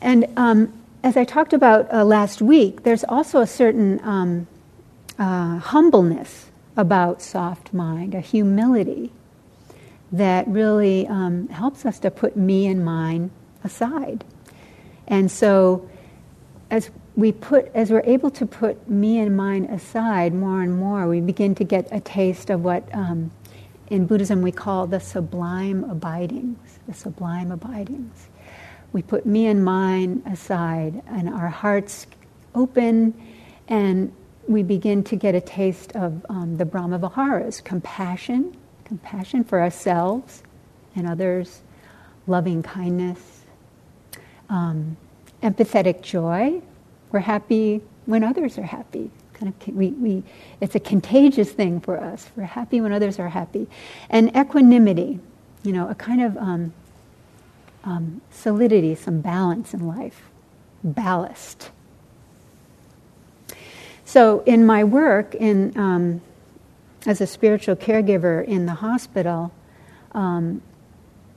And 0.00 0.26
um, 0.38 0.72
as 1.04 1.18
I 1.18 1.24
talked 1.24 1.52
about 1.52 1.92
uh, 1.92 2.02
last 2.02 2.40
week, 2.40 2.82
there's 2.82 3.04
also 3.04 3.42
a 3.42 3.46
certain 3.46 4.00
um, 4.02 4.46
uh, 5.18 5.58
humbleness 5.58 6.46
about 6.78 7.20
soft 7.20 7.74
mind, 7.74 8.14
a 8.14 8.20
humility 8.20 9.12
that 10.12 10.48
really 10.48 11.06
um, 11.08 11.46
helps 11.48 11.84
us 11.84 11.98
to 11.98 12.10
put 12.10 12.38
me 12.38 12.66
and 12.68 12.82
mine 12.82 13.30
aside. 13.62 14.24
And 15.06 15.30
so, 15.30 15.86
as 16.70 16.90
we 17.16 17.32
put, 17.32 17.70
as 17.74 17.90
we're 17.90 18.02
able 18.04 18.30
to 18.32 18.44
put 18.44 18.88
me 18.88 19.18
and 19.18 19.34
mine 19.36 19.64
aside 19.64 20.34
more 20.34 20.60
and 20.62 20.78
more, 20.78 21.08
we 21.08 21.20
begin 21.20 21.54
to 21.54 21.64
get 21.64 21.88
a 21.90 22.00
taste 22.00 22.50
of 22.50 22.62
what 22.62 22.86
um, 22.94 23.30
in 23.88 24.06
Buddhism 24.06 24.42
we 24.42 24.52
call 24.52 24.86
the 24.86 25.00
sublime 25.00 25.84
abidings. 25.84 26.78
The 26.86 26.94
sublime 26.94 27.50
abidings. 27.50 28.28
We 28.92 29.02
put 29.02 29.24
me 29.24 29.46
and 29.46 29.64
mine 29.64 30.22
aside, 30.26 31.02
and 31.06 31.28
our 31.28 31.48
hearts 31.48 32.06
open, 32.54 33.14
and 33.68 34.12
we 34.46 34.62
begin 34.62 35.02
to 35.04 35.16
get 35.16 35.34
a 35.34 35.40
taste 35.40 35.96
of 35.96 36.24
um, 36.28 36.56
the 36.56 36.64
Brahma 36.64 36.98
Viharas 36.98 37.62
compassion, 37.62 38.56
compassion 38.84 39.42
for 39.42 39.60
ourselves 39.60 40.42
and 40.94 41.08
others, 41.08 41.62
loving 42.26 42.62
kindness, 42.62 43.42
um, 44.48 44.96
empathetic 45.42 46.02
joy, 46.02 46.62
we're 47.16 47.20
happy 47.20 47.80
when 48.04 48.22
others 48.22 48.58
are 48.58 48.62
happy. 48.62 49.10
Kind 49.32 49.54
of, 49.54 49.74
we, 49.74 49.88
we, 49.88 50.22
it's 50.60 50.74
a 50.74 50.80
contagious 50.80 51.50
thing 51.50 51.80
for 51.80 51.98
us. 51.98 52.28
We're 52.36 52.44
happy 52.44 52.82
when 52.82 52.92
others 52.92 53.18
are 53.18 53.30
happy. 53.30 53.68
And 54.10 54.36
equanimity, 54.36 55.18
you 55.62 55.72
know, 55.72 55.88
a 55.88 55.94
kind 55.94 56.20
of 56.20 56.36
um, 56.36 56.74
um, 57.84 58.20
solidity, 58.30 58.94
some 58.96 59.22
balance 59.22 59.72
in 59.72 59.86
life, 59.86 60.24
ballast. 60.84 61.70
So, 64.04 64.40
in 64.40 64.66
my 64.66 64.84
work 64.84 65.34
in, 65.34 65.72
um, 65.78 66.20
as 67.06 67.22
a 67.22 67.26
spiritual 67.26 67.76
caregiver 67.76 68.44
in 68.44 68.66
the 68.66 68.74
hospital, 68.74 69.52
um, 70.12 70.60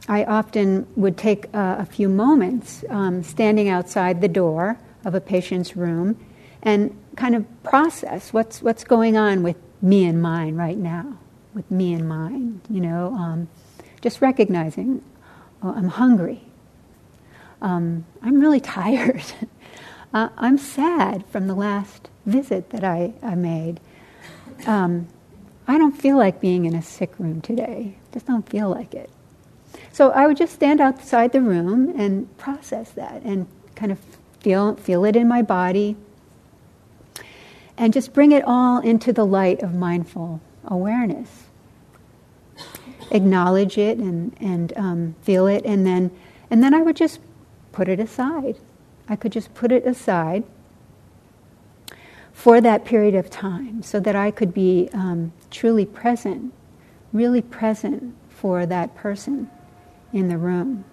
I 0.10 0.26
often 0.26 0.88
would 0.98 1.18
take 1.18 1.46
uh, 1.54 1.78
a 1.80 1.86
few 1.86 2.10
moments 2.10 2.84
um, 2.90 3.24
standing 3.24 3.70
outside 3.70 4.20
the 4.20 4.28
door 4.28 4.78
of 5.06 5.16
a 5.16 5.22
patient's 5.22 5.76
room 5.76 6.18
and 6.62 6.96
kind 7.16 7.36
of 7.36 7.46
process 7.64 8.34
what's, 8.34 8.62
what's 8.62 8.84
going 8.84 9.18
on 9.18 9.44
with 9.44 9.58
me 9.82 10.06
and 10.06 10.22
mine 10.22 10.56
right 10.56 10.78
now, 10.78 11.18
with 11.54 11.70
me 11.72 11.94
and 11.94 12.08
mine, 12.08 12.62
you 12.70 12.82
know, 12.82 13.14
um, 13.16 13.48
just 14.02 14.22
recognizing 14.22 15.04
oh, 15.64 15.74
I'm 15.76 15.90
hungry. 15.90 16.42
Um, 17.62 18.06
I'm 18.22 18.40
really 18.40 18.60
tired. 18.78 19.24
uh, 20.14 20.30
I'm 20.38 20.58
sad 20.58 21.26
from 21.28 21.48
the 21.48 21.56
last 21.56 22.10
visit 22.26 22.70
that 22.72 22.84
I, 22.84 23.14
I 23.22 23.36
made. 23.36 23.80
Um, 24.66 25.08
I 25.68 25.78
don't 25.78 26.00
feel 26.00 26.18
like 26.18 26.42
being 26.42 26.66
in 26.66 26.76
a 26.76 26.82
sick 26.82 27.18
room 27.20 27.42
today. 27.42 27.96
Just 28.12 28.26
don't 28.26 28.48
feel 28.50 28.70
like 28.70 28.94
it. 28.94 29.10
So 29.92 30.12
I 30.12 30.28
would 30.28 30.38
just 30.38 30.54
stand 30.54 30.82
outside 30.82 31.32
the 31.32 31.42
room 31.42 31.94
and 31.98 32.36
process 32.38 32.92
that 32.92 33.22
and 33.24 33.48
kind 33.76 33.92
of 33.92 34.00
feel, 34.40 34.76
feel 34.76 35.06
it 35.06 35.16
in 35.16 35.28
my 35.28 35.42
body, 35.42 35.96
and 37.78 37.94
just 37.94 38.14
bring 38.14 38.32
it 38.32 38.44
all 38.46 38.80
into 38.80 39.14
the 39.14 39.26
light 39.26 39.62
of 39.62 39.74
mindful 39.74 40.42
awareness. 40.66 41.46
Acknowledge 43.12 43.78
it 43.78 43.98
and, 43.98 44.36
and 44.40 44.74
um, 44.76 45.16
feel 45.22 45.48
it, 45.48 45.66
and 45.66 45.86
then, 45.86 46.12
and 46.52 46.62
then 46.64 46.74
I 46.74 46.82
would 46.82 46.96
just 46.96 47.20
put 47.72 47.88
it 47.88 48.00
aside. 48.00 48.58
I 49.08 49.16
could 49.16 49.32
just 49.32 49.54
put 49.54 49.72
it 49.72 49.86
aside 49.86 50.44
for 52.34 52.62
that 52.62 52.86
period 52.86 53.16
of 53.16 53.30
time 53.30 53.82
so 53.82 54.00
that 54.00 54.16
I 54.16 54.32
could 54.32 54.54
be 54.54 54.90
um, 54.94 55.34
truly 55.50 55.86
present, 55.86 56.54
really 57.12 57.42
present 57.42 58.16
for 58.30 58.66
that 58.66 58.96
person 58.96 59.50
in 60.14 60.30
the 60.30 60.38
room. 60.38 60.86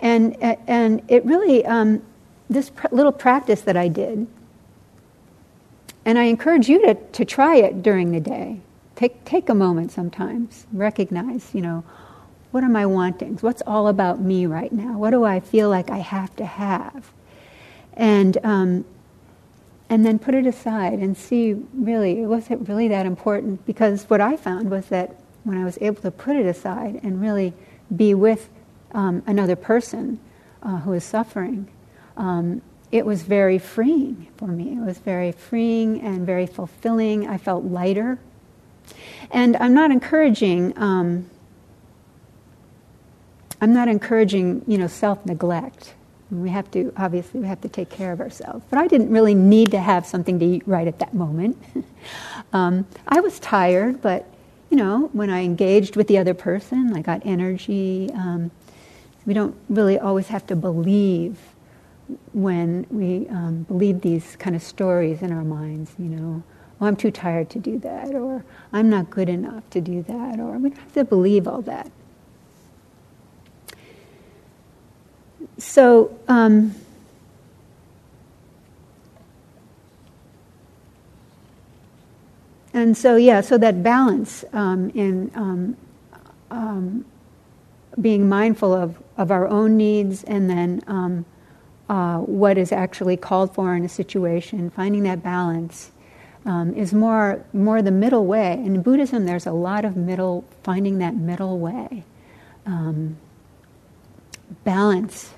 And, 0.00 0.36
and 0.42 1.02
it 1.08 1.24
really, 1.24 1.64
um, 1.64 2.02
this 2.48 2.70
pr- 2.70 2.88
little 2.92 3.12
practice 3.12 3.62
that 3.62 3.76
I 3.76 3.88
did, 3.88 4.26
and 6.04 6.18
I 6.18 6.24
encourage 6.24 6.68
you 6.68 6.80
to, 6.86 6.94
to 6.94 7.24
try 7.24 7.56
it 7.56 7.82
during 7.82 8.12
the 8.12 8.20
day. 8.20 8.60
Take, 8.96 9.24
take 9.24 9.48
a 9.48 9.54
moment 9.54 9.90
sometimes, 9.90 10.66
recognize, 10.72 11.50
you 11.54 11.62
know, 11.62 11.84
what 12.50 12.62
are 12.62 12.68
my 12.68 12.86
wantings? 12.86 13.42
What's 13.42 13.62
all 13.66 13.88
about 13.88 14.20
me 14.20 14.46
right 14.46 14.70
now? 14.70 14.96
What 14.96 15.10
do 15.10 15.24
I 15.24 15.40
feel 15.40 15.68
like 15.68 15.90
I 15.90 15.98
have 15.98 16.34
to 16.36 16.44
have? 16.44 17.10
And, 17.94 18.38
um, 18.44 18.84
and 19.88 20.06
then 20.06 20.18
put 20.18 20.34
it 20.34 20.46
aside 20.46 21.00
and 21.00 21.16
see 21.16 21.54
really, 21.72 22.24
was 22.26 22.50
it 22.50 22.68
really 22.68 22.88
that 22.88 23.06
important? 23.06 23.66
Because 23.66 24.04
what 24.04 24.20
I 24.20 24.36
found 24.36 24.70
was 24.70 24.86
that 24.86 25.16
when 25.42 25.58
I 25.58 25.64
was 25.64 25.78
able 25.80 26.00
to 26.02 26.10
put 26.10 26.36
it 26.36 26.46
aside 26.46 27.00
and 27.02 27.20
really 27.20 27.54
be 27.94 28.14
with 28.14 28.48
um, 28.92 29.22
another 29.26 29.56
person 29.56 30.20
uh, 30.62 30.78
who 30.78 30.92
is 30.92 31.02
suffering, 31.02 31.68
um, 32.16 32.62
it 32.92 33.04
was 33.04 33.22
very 33.22 33.58
freeing 33.58 34.28
for 34.36 34.46
me. 34.46 34.72
It 34.72 34.84
was 34.86 34.98
very 34.98 35.32
freeing 35.32 36.00
and 36.00 36.24
very 36.24 36.46
fulfilling. 36.46 37.26
I 37.26 37.38
felt 37.38 37.64
lighter. 37.64 38.18
And 39.30 39.56
I'm 39.56 39.74
not 39.74 39.90
encouraging. 39.90 40.78
Um, 40.78 41.28
I'm 43.60 43.72
not 43.72 43.88
encouraging, 43.88 44.62
you 44.66 44.78
know, 44.78 44.86
self-neglect. 44.86 45.94
We 46.30 46.50
have 46.50 46.70
to 46.72 46.92
obviously 46.96 47.40
we 47.40 47.46
have 47.46 47.60
to 47.62 47.68
take 47.68 47.90
care 47.90 48.12
of 48.12 48.20
ourselves. 48.20 48.64
But 48.70 48.78
I 48.78 48.86
didn't 48.86 49.10
really 49.10 49.34
need 49.34 49.70
to 49.72 49.78
have 49.78 50.06
something 50.06 50.38
to 50.38 50.44
eat 50.44 50.62
right 50.66 50.86
at 50.86 50.98
that 50.98 51.14
moment. 51.14 51.60
um, 52.52 52.86
I 53.08 53.20
was 53.20 53.38
tired, 53.40 54.02
but 54.02 54.28
you 54.70 54.76
know, 54.76 55.10
when 55.12 55.30
I 55.30 55.42
engaged 55.42 55.96
with 55.96 56.08
the 56.08 56.18
other 56.18 56.34
person, 56.34 56.96
I 56.96 57.02
got 57.02 57.22
energy. 57.24 58.10
Um, 58.14 58.50
we 59.26 59.34
don't 59.34 59.56
really 59.68 59.98
always 59.98 60.28
have 60.28 60.46
to 60.48 60.56
believe 60.56 61.38
when 62.32 62.86
we 62.90 63.28
um, 63.28 63.62
believe 63.62 64.00
these 64.00 64.36
kind 64.36 64.54
of 64.54 64.62
stories 64.62 65.22
in 65.22 65.32
our 65.32 65.44
minds, 65.44 65.92
you 65.98 66.06
know, 66.06 66.42
oh, 66.80 66.86
I'm 66.86 66.96
too 66.96 67.10
tired 67.10 67.50
to 67.50 67.58
do 67.58 67.78
that, 67.78 68.14
or 68.14 68.44
I'm 68.72 68.90
not 68.90 69.10
good 69.10 69.28
enough 69.28 69.68
to 69.70 69.80
do 69.80 70.02
that, 70.02 70.38
or 70.38 70.58
we 70.58 70.70
don't 70.70 70.78
have 70.78 70.92
to 70.94 71.04
believe 71.04 71.48
all 71.48 71.62
that. 71.62 71.90
So, 75.56 76.18
um, 76.28 76.74
and 82.72 82.96
so, 82.96 83.16
yeah, 83.16 83.40
so 83.40 83.56
that 83.58 83.82
balance 83.82 84.44
um, 84.52 84.90
in 84.90 85.30
um, 85.34 85.76
um 86.50 87.04
being 88.00 88.28
mindful 88.28 88.72
of, 88.72 89.00
of 89.16 89.30
our 89.30 89.46
own 89.46 89.76
needs 89.76 90.24
and 90.24 90.50
then 90.50 90.82
um, 90.86 91.24
uh, 91.88 92.18
what 92.18 92.56
is 92.56 92.72
actually 92.72 93.16
called 93.16 93.54
for 93.54 93.74
in 93.74 93.84
a 93.84 93.88
situation, 93.88 94.70
finding 94.70 95.02
that 95.02 95.22
balance 95.22 95.90
um, 96.46 96.74
is 96.74 96.92
more 96.92 97.44
more 97.52 97.82
the 97.82 97.90
middle 97.90 98.26
way. 98.26 98.52
In 98.52 98.82
Buddhism, 98.82 99.26
there's 99.26 99.46
a 99.46 99.52
lot 99.52 99.84
of 99.84 99.96
middle, 99.96 100.44
finding 100.62 100.98
that 100.98 101.14
middle 101.14 101.58
way. 101.58 102.04
Um, 102.66 103.16
balance 104.64 105.32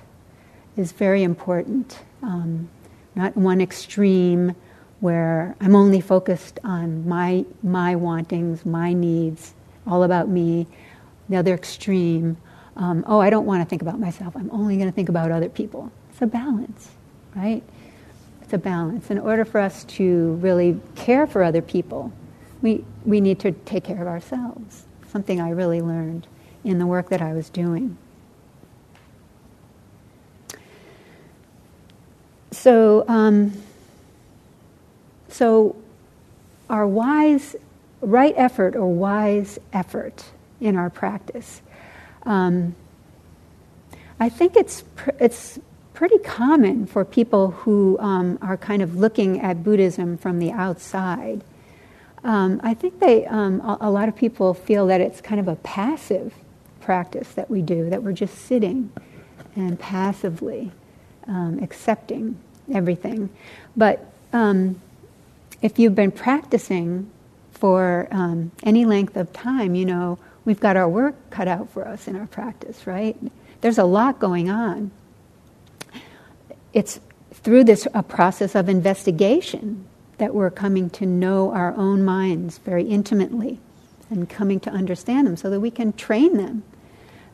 is 0.75 0.91
very 0.91 1.23
important. 1.23 1.99
Um, 2.21 2.69
not 3.15 3.35
one 3.35 3.61
extreme 3.61 4.55
where 4.99 5.55
I'm 5.61 5.75
only 5.75 6.01
focused 6.01 6.59
on 6.63 7.07
my 7.07 7.45
my 7.63 7.95
wantings, 7.95 8.65
my 8.65 8.93
needs, 8.93 9.53
all 9.85 10.03
about 10.03 10.29
me. 10.29 10.67
The 11.29 11.35
other 11.35 11.53
extreme, 11.53 12.37
um, 12.77 13.03
oh, 13.05 13.19
I 13.19 13.29
don't 13.29 13.45
want 13.45 13.61
to 13.61 13.69
think 13.69 13.81
about 13.81 13.99
myself. 13.99 14.33
I'm 14.35 14.49
only 14.51 14.77
going 14.77 14.87
to 14.87 14.95
think 14.95 15.09
about 15.09 15.29
other 15.29 15.49
people. 15.49 15.91
It's 16.17 16.23
a 16.23 16.25
balance, 16.25 16.89
right? 17.35 17.61
It's 18.41 18.51
a 18.51 18.57
balance. 18.57 19.11
In 19.11 19.19
order 19.19 19.45
for 19.45 19.61
us 19.61 19.83
to 19.83 20.33
really 20.41 20.81
care 20.95 21.27
for 21.27 21.43
other 21.43 21.61
people, 21.61 22.11
we, 22.63 22.83
we 23.05 23.21
need 23.21 23.37
to 23.41 23.51
take 23.51 23.83
care 23.83 24.01
of 24.01 24.07
ourselves. 24.07 24.87
Something 25.09 25.39
I 25.39 25.51
really 25.51 25.79
learned 25.79 26.25
in 26.63 26.79
the 26.79 26.87
work 26.87 27.09
that 27.09 27.21
I 27.21 27.33
was 27.33 27.51
doing. 27.51 27.99
So, 32.49 33.05
um, 33.07 33.53
so 35.29 35.75
our 36.67 36.87
wise, 36.87 37.55
right 38.01 38.33
effort 38.35 38.75
or 38.75 38.87
wise 38.87 39.59
effort 39.71 40.25
in 40.59 40.77
our 40.77 40.89
practice. 40.89 41.61
Um, 42.23 42.75
I 44.19 44.29
think 44.29 44.55
it's 44.55 44.83
it's 45.19 45.59
pretty 45.97 46.19
common 46.19 46.85
for 46.85 47.03
people 47.03 47.49
who 47.49 47.97
um, 47.97 48.37
are 48.39 48.55
kind 48.55 48.83
of 48.83 48.97
looking 48.97 49.41
at 49.41 49.63
Buddhism 49.63 50.15
from 50.15 50.37
the 50.37 50.51
outside. 50.51 51.43
Um, 52.23 52.61
I 52.63 52.75
think 52.75 52.99
they 52.99 53.25
um, 53.25 53.61
a, 53.61 53.79
a, 53.81 53.89
lot 53.89 54.07
of 54.07 54.15
people 54.15 54.53
feel 54.53 54.85
that 54.87 55.01
it's 55.01 55.21
kind 55.21 55.39
of 55.39 55.47
a 55.47 55.55
passive 55.55 56.35
practice 56.81 57.31
that 57.31 57.49
we 57.49 57.63
do, 57.63 57.89
that 57.89 58.03
we're 58.03 58.11
just 58.11 58.37
sitting 58.37 58.91
and 59.55 59.79
passively 59.79 60.71
um, 61.27 61.57
accepting 61.63 62.37
everything. 62.71 63.31
But 63.75 64.05
um, 64.33 64.79
if 65.63 65.79
you've 65.79 65.95
been 65.95 66.11
practicing 66.11 67.09
for 67.53 68.07
um, 68.11 68.51
any 68.61 68.85
length 68.85 69.17
of 69.17 69.33
time, 69.33 69.73
you 69.73 69.85
know 69.85 70.19
we've 70.45 70.59
got 70.59 70.77
our 70.77 70.87
work 70.87 71.15
cut 71.31 71.47
out 71.47 71.71
for 71.71 71.87
us 71.87 72.07
in 72.07 72.15
our 72.15 72.27
practice, 72.27 72.85
right? 72.85 73.17
There's 73.61 73.79
a 73.79 73.83
lot 73.83 74.19
going 74.19 74.47
on. 74.47 74.91
It's 76.77 76.99
through 77.33 77.63
this 77.63 77.87
a 77.95 78.03
process 78.03 78.53
of 78.53 78.69
investigation 78.69 79.87
that 80.19 80.35
we're 80.35 80.51
coming 80.51 80.91
to 80.91 81.07
know 81.07 81.51
our 81.51 81.73
own 81.75 82.05
minds 82.05 82.59
very 82.59 82.83
intimately 82.83 83.57
and 84.11 84.29
coming 84.29 84.59
to 84.59 84.69
understand 84.69 85.25
them 85.25 85.35
so 85.37 85.49
that 85.49 85.59
we 85.59 85.71
can 85.71 85.91
train 85.93 86.37
them, 86.37 86.61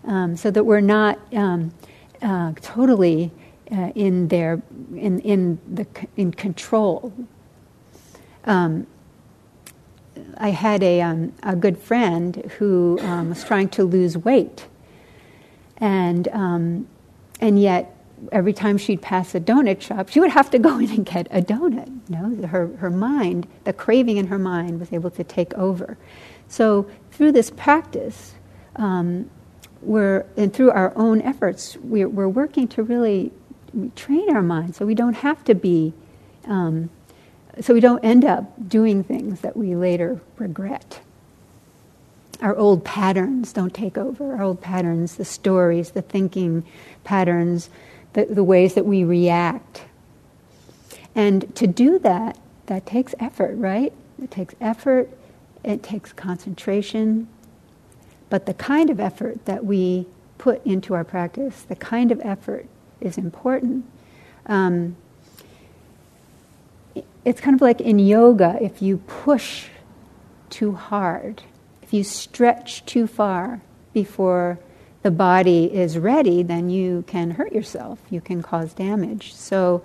um, 0.05 0.37
so 0.37 0.49
that 0.49 0.63
we're 0.63 0.79
not 0.79 1.19
um, 1.33 1.73
uh, 2.21 2.53
totally 2.61 3.31
uh, 3.69 3.91
in 3.95 4.29
their 4.29 4.61
in 4.95 5.19
in 5.19 5.59
the 5.69 5.85
in 6.15 6.31
control. 6.31 7.11
Um, 8.45 8.87
I 10.37 10.51
had 10.51 10.83
a, 10.83 11.01
um, 11.01 11.33
a 11.43 11.57
good 11.57 11.77
friend 11.77 12.49
who 12.59 12.97
um, 13.01 13.27
was 13.27 13.43
trying 13.43 13.67
to 13.71 13.83
lose 13.83 14.17
weight, 14.17 14.67
and 15.79 16.29
um, 16.29 16.87
and 17.41 17.61
yet 17.61 17.92
every 18.31 18.53
time 18.53 18.77
she'd 18.77 19.01
pass 19.01 19.35
a 19.35 19.39
donut 19.39 19.81
shop, 19.81 20.09
she 20.09 20.19
would 20.19 20.31
have 20.31 20.49
to 20.51 20.59
go 20.59 20.77
in 20.79 20.89
and 20.89 21.05
get 21.05 21.27
a 21.31 21.41
donut. 21.41 21.87
You 22.09 22.15
know, 22.15 22.47
her 22.47 22.67
her 22.77 22.89
mind, 22.89 23.47
the 23.63 23.73
craving 23.73 24.17
in 24.17 24.27
her 24.27 24.39
mind, 24.39 24.79
was 24.79 24.91
able 24.93 25.11
to 25.11 25.23
take 25.23 25.53
over. 25.55 25.97
So 26.47 26.87
through 27.11 27.31
this 27.31 27.49
practice, 27.49 28.33
um, 28.75 29.29
we're 29.81 30.25
and 30.37 30.53
through 30.53 30.71
our 30.71 30.93
own 30.95 31.21
efforts, 31.21 31.77
we're, 31.77 32.09
we're 32.09 32.27
working 32.27 32.67
to 32.69 32.83
really 32.83 33.31
train 33.95 34.33
our 34.35 34.41
mind 34.41 34.75
so 34.75 34.85
we 34.85 34.95
don't 34.95 35.15
have 35.15 35.43
to 35.45 35.55
be. 35.55 35.93
Um, 36.45 36.89
so 37.61 37.73
we 37.73 37.79
don't 37.79 38.03
end 38.03 38.25
up 38.25 38.67
doing 38.67 39.03
things 39.03 39.41
that 39.41 39.55
we 39.55 39.75
later 39.75 40.19
regret. 40.37 41.01
Our 42.41 42.55
old 42.55 42.83
patterns 42.83 43.53
don't 43.53 43.73
take 43.73 43.97
over. 43.97 44.35
Our 44.35 44.43
old 44.43 44.59
patterns, 44.59 45.15
the 45.15 45.25
stories, 45.25 45.91
the 45.91 46.01
thinking 46.01 46.65
patterns, 47.03 47.69
the, 48.13 48.25
the 48.25 48.43
ways 48.43 48.75
that 48.75 48.85
we 48.85 49.03
react. 49.03 49.83
And 51.15 51.53
to 51.55 51.67
do 51.67 51.99
that, 51.99 52.37
that 52.67 52.85
takes 52.85 53.13
effort, 53.19 53.55
right? 53.55 53.93
It 54.21 54.31
takes 54.31 54.55
effort, 54.61 55.09
it 55.63 55.83
takes 55.83 56.13
concentration. 56.13 57.27
But 58.29 58.45
the 58.45 58.53
kind 58.53 58.89
of 58.89 58.99
effort 58.99 59.45
that 59.45 59.65
we 59.65 60.07
put 60.37 60.65
into 60.65 60.93
our 60.93 61.03
practice, 61.03 61.63
the 61.63 61.75
kind 61.75 62.11
of 62.11 62.19
effort 62.23 62.67
is 62.99 63.17
important. 63.17 63.85
Um, 64.45 64.95
it's 67.25 67.39
kind 67.39 67.55
of 67.55 67.61
like 67.61 67.79
in 67.79 67.99
yoga, 67.99 68.57
if 68.61 68.81
you 68.81 68.97
push 68.97 69.67
too 70.49 70.73
hard, 70.73 71.43
if 71.81 71.93
you 71.93 72.03
stretch 72.03 72.85
too 72.85 73.07
far 73.07 73.61
before 73.93 74.59
the 75.03 75.11
body 75.11 75.65
is 75.65 75.97
ready, 75.97 76.43
then 76.43 76.69
you 76.69 77.03
can 77.07 77.31
hurt 77.31 77.51
yourself, 77.53 77.99
you 78.09 78.21
can 78.21 78.41
cause 78.41 78.73
damage. 78.73 79.33
So, 79.33 79.83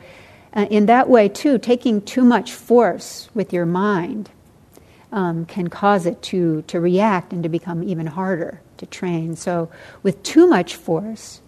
uh, 0.55 0.67
in 0.71 0.87
that 0.87 1.11
way, 1.11 1.29
too, 1.29 1.59
taking 1.59 2.01
too 2.01 2.25
much 2.25 2.53
force 2.53 3.29
with 3.35 3.53
your 3.53 3.67
mind 3.67 4.31
um, 5.13 5.45
can 5.45 5.69
cause 5.69 6.07
it 6.07 6.23
to, 6.23 6.63
to 6.63 6.81
react 6.81 7.33
and 7.33 7.43
to 7.43 7.49
become 7.49 7.83
even 7.83 8.07
harder 8.07 8.63
to 8.79 8.87
train. 8.87 9.37
So, 9.37 9.69
with 10.03 10.23
too 10.23 10.47
much 10.47 10.77
force, 10.77 11.43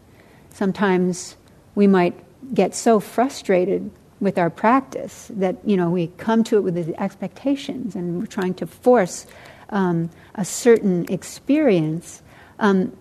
sometimes 0.52 1.36
we 1.74 1.86
might 1.86 2.14
get 2.54 2.74
so 2.74 3.00
frustrated 3.00 3.90
with 4.20 4.36
our 4.36 4.50
practice 4.50 5.30
that 5.34 5.56
you 5.64 5.76
know 5.76 5.88
we 5.88 6.08
come 6.18 6.44
to 6.44 6.58
it 6.58 6.60
with 6.60 6.76
expectations 6.98 7.96
and 7.96 8.18
we're 8.18 8.26
trying 8.26 8.52
to 8.52 8.66
force 8.66 9.26
um, 9.70 10.10
a 10.34 10.44
certain 10.44 11.10
experience 11.10 12.22
um, 12.58 12.92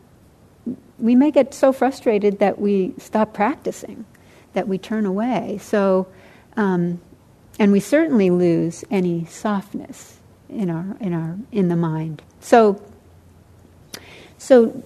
we 1.00 1.16
may 1.16 1.32
get 1.32 1.54
so 1.54 1.72
frustrated 1.72 2.40
that 2.40 2.60
we 2.60 2.94
stop 2.98 3.34
practicing 3.34 4.06
that 4.54 4.68
we 4.68 4.78
turn 4.78 5.06
away 5.06 5.58
so 5.62 6.08
um, 6.58 7.00
and 7.58 7.72
we 7.72 7.80
certainly 7.80 8.30
lose 8.30 8.84
any 8.92 9.26
softness 9.26 10.18
in 10.50 10.70
our 10.70 10.98
in 11.00 11.14
our 11.14 11.38
in 11.52 11.68
the 11.70 11.76
mind 11.76 12.22
so 12.40 12.82
so 14.38 14.84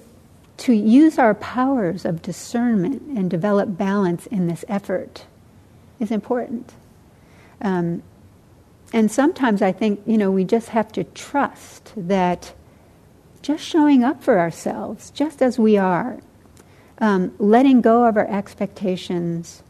to 0.58 0.73
use 0.73 1.17
our 1.17 1.34
powers 1.36 2.06
of 2.06 2.21
discernment 2.21 3.02
and 3.17 3.30
develop 3.30 3.78
balance 3.78 4.28
in 4.28 4.47
this 4.47 4.63
effort 4.67 5.26
is 5.99 6.12
important. 6.12 6.73
Um, 7.62 8.04
and 8.93 9.12
sometimes 9.12 9.62
I 9.62 9.71
think, 9.71 10.02
you 10.06 10.17
know, 10.17 10.30
we 10.30 10.43
just 10.43 10.69
have 10.69 10.91
to 10.93 11.04
trust 11.04 11.93
that 11.97 12.54
just 13.43 13.63
showing 13.63 14.03
up 14.03 14.23
for 14.23 14.39
ourselves, 14.39 15.12
just 15.12 15.41
as 15.41 15.60
we 15.60 15.77
are, 15.77 16.17
um, 16.99 17.34
letting 17.38 17.82
go 17.82 18.06
of 18.06 18.17
our 18.17 18.27
expectations, 18.27 19.62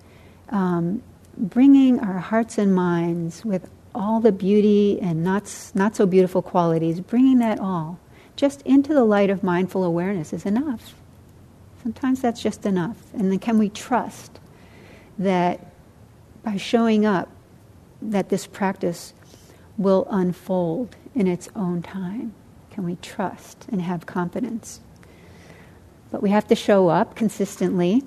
um, 0.50 1.02
bringing 1.36 2.00
our 2.00 2.20
hearts 2.20 2.58
and 2.58 2.74
minds 2.74 3.44
with 3.44 3.70
all 3.96 4.20
the 4.20 4.32
beauty 4.32 5.00
and 5.02 5.24
not, 5.24 5.52
not 5.74 5.96
so 5.96 6.06
beautiful 6.06 6.42
qualities, 6.42 7.00
bringing 7.02 7.40
that 7.40 7.60
all 7.60 8.00
just 8.36 8.62
into 8.62 8.94
the 8.94 9.04
light 9.04 9.30
of 9.30 9.44
mindful 9.44 9.84
awareness 9.84 10.34
is 10.34 10.46
enough. 10.46 10.94
Sometimes 11.82 12.22
that's 12.22 12.42
just 12.42 12.66
enough. 12.66 12.98
And 13.14 13.32
then 13.32 13.40
can 13.40 13.58
we 13.58 13.70
trust 13.70 14.40
that 15.18 15.60
by 16.44 16.58
showing 16.58 17.06
up 17.06 17.30
that 18.02 18.30
this 18.30 18.48
practice 18.48 19.14
will 19.78 20.08
unfold 20.10 20.96
in 21.16 21.28
its 21.28 21.50
own 21.56 21.82
time. 21.82 22.34
Can 22.74 22.86
we 22.86 22.96
trust 22.96 23.68
and 23.72 23.82
have 23.84 24.08
confidence? 24.08 24.80
But 26.12 26.24
we 26.24 26.32
have 26.32 26.48
to 26.48 26.56
show 26.56 26.90
up 26.90 27.16
consistently 27.16 28.04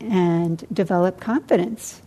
and 0.00 0.64
develop 0.72 1.20
confidence 1.20 2.02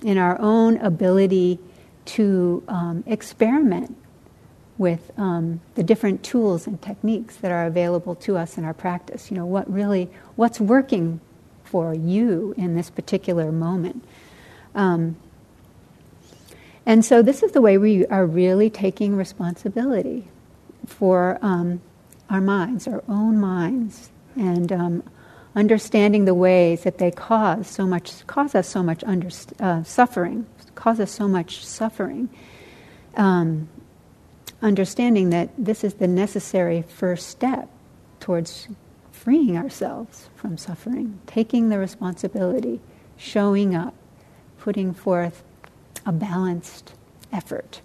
in 0.00 0.16
our 0.16 0.40
own 0.40 0.78
ability 0.78 1.58
to 2.06 2.62
um, 2.68 3.04
experiment 3.06 3.96
with 4.78 5.10
um, 5.18 5.60
the 5.74 5.82
different 5.82 6.22
tools 6.22 6.66
and 6.66 6.80
techniques 6.80 7.36
that 7.36 7.50
are 7.50 7.66
available 7.66 8.14
to 8.14 8.38
us 8.38 8.56
in 8.56 8.64
our 8.64 8.74
practice. 8.74 9.30
You 9.30 9.36
know, 9.36 9.46
what 9.46 9.70
really, 9.70 10.08
what's 10.36 10.58
working 10.58 11.20
for 11.64 11.92
you 11.92 12.54
in 12.56 12.76
this 12.76 12.88
particular 12.88 13.52
moment? 13.52 14.02
Um, 14.74 15.16
and 16.86 17.04
so 17.04 17.20
this 17.20 17.42
is 17.42 17.52
the 17.52 17.60
way 17.60 17.76
we 17.76 18.06
are 18.06 18.24
really 18.24 18.70
taking 18.70 19.16
responsibility 19.16 20.28
for 20.86 21.38
um, 21.42 21.80
our 22.30 22.40
minds, 22.40 22.88
our 22.88 23.02
own 23.08 23.38
minds, 23.38 24.10
and 24.36 24.72
um, 24.72 25.02
understanding 25.54 26.24
the 26.24 26.34
ways 26.34 26.82
that 26.82 26.98
they 26.98 27.10
cause 27.10 27.66
so 27.66 27.86
much, 27.86 28.26
cause 28.26 28.54
us 28.54 28.68
so 28.68 28.82
much 28.82 29.02
under, 29.04 29.28
uh, 29.60 29.82
suffering, 29.82 30.46
cause 30.74 31.00
us 31.00 31.10
so 31.10 31.28
much 31.28 31.64
suffering. 31.64 32.28
Um, 33.16 33.68
understanding 34.62 35.30
that 35.30 35.50
this 35.58 35.84
is 35.84 35.94
the 35.94 36.08
necessary 36.08 36.82
first 36.82 37.28
step 37.28 37.68
towards 38.20 38.68
freeing 39.12 39.56
ourselves 39.56 40.28
from 40.36 40.56
suffering, 40.58 41.18
taking 41.26 41.68
the 41.68 41.78
responsibility, 41.78 42.80
showing 43.16 43.74
up, 43.74 43.94
putting 44.58 44.92
forth 44.92 45.42
a 46.04 46.12
balanced 46.12 46.92
effort. 47.32 47.80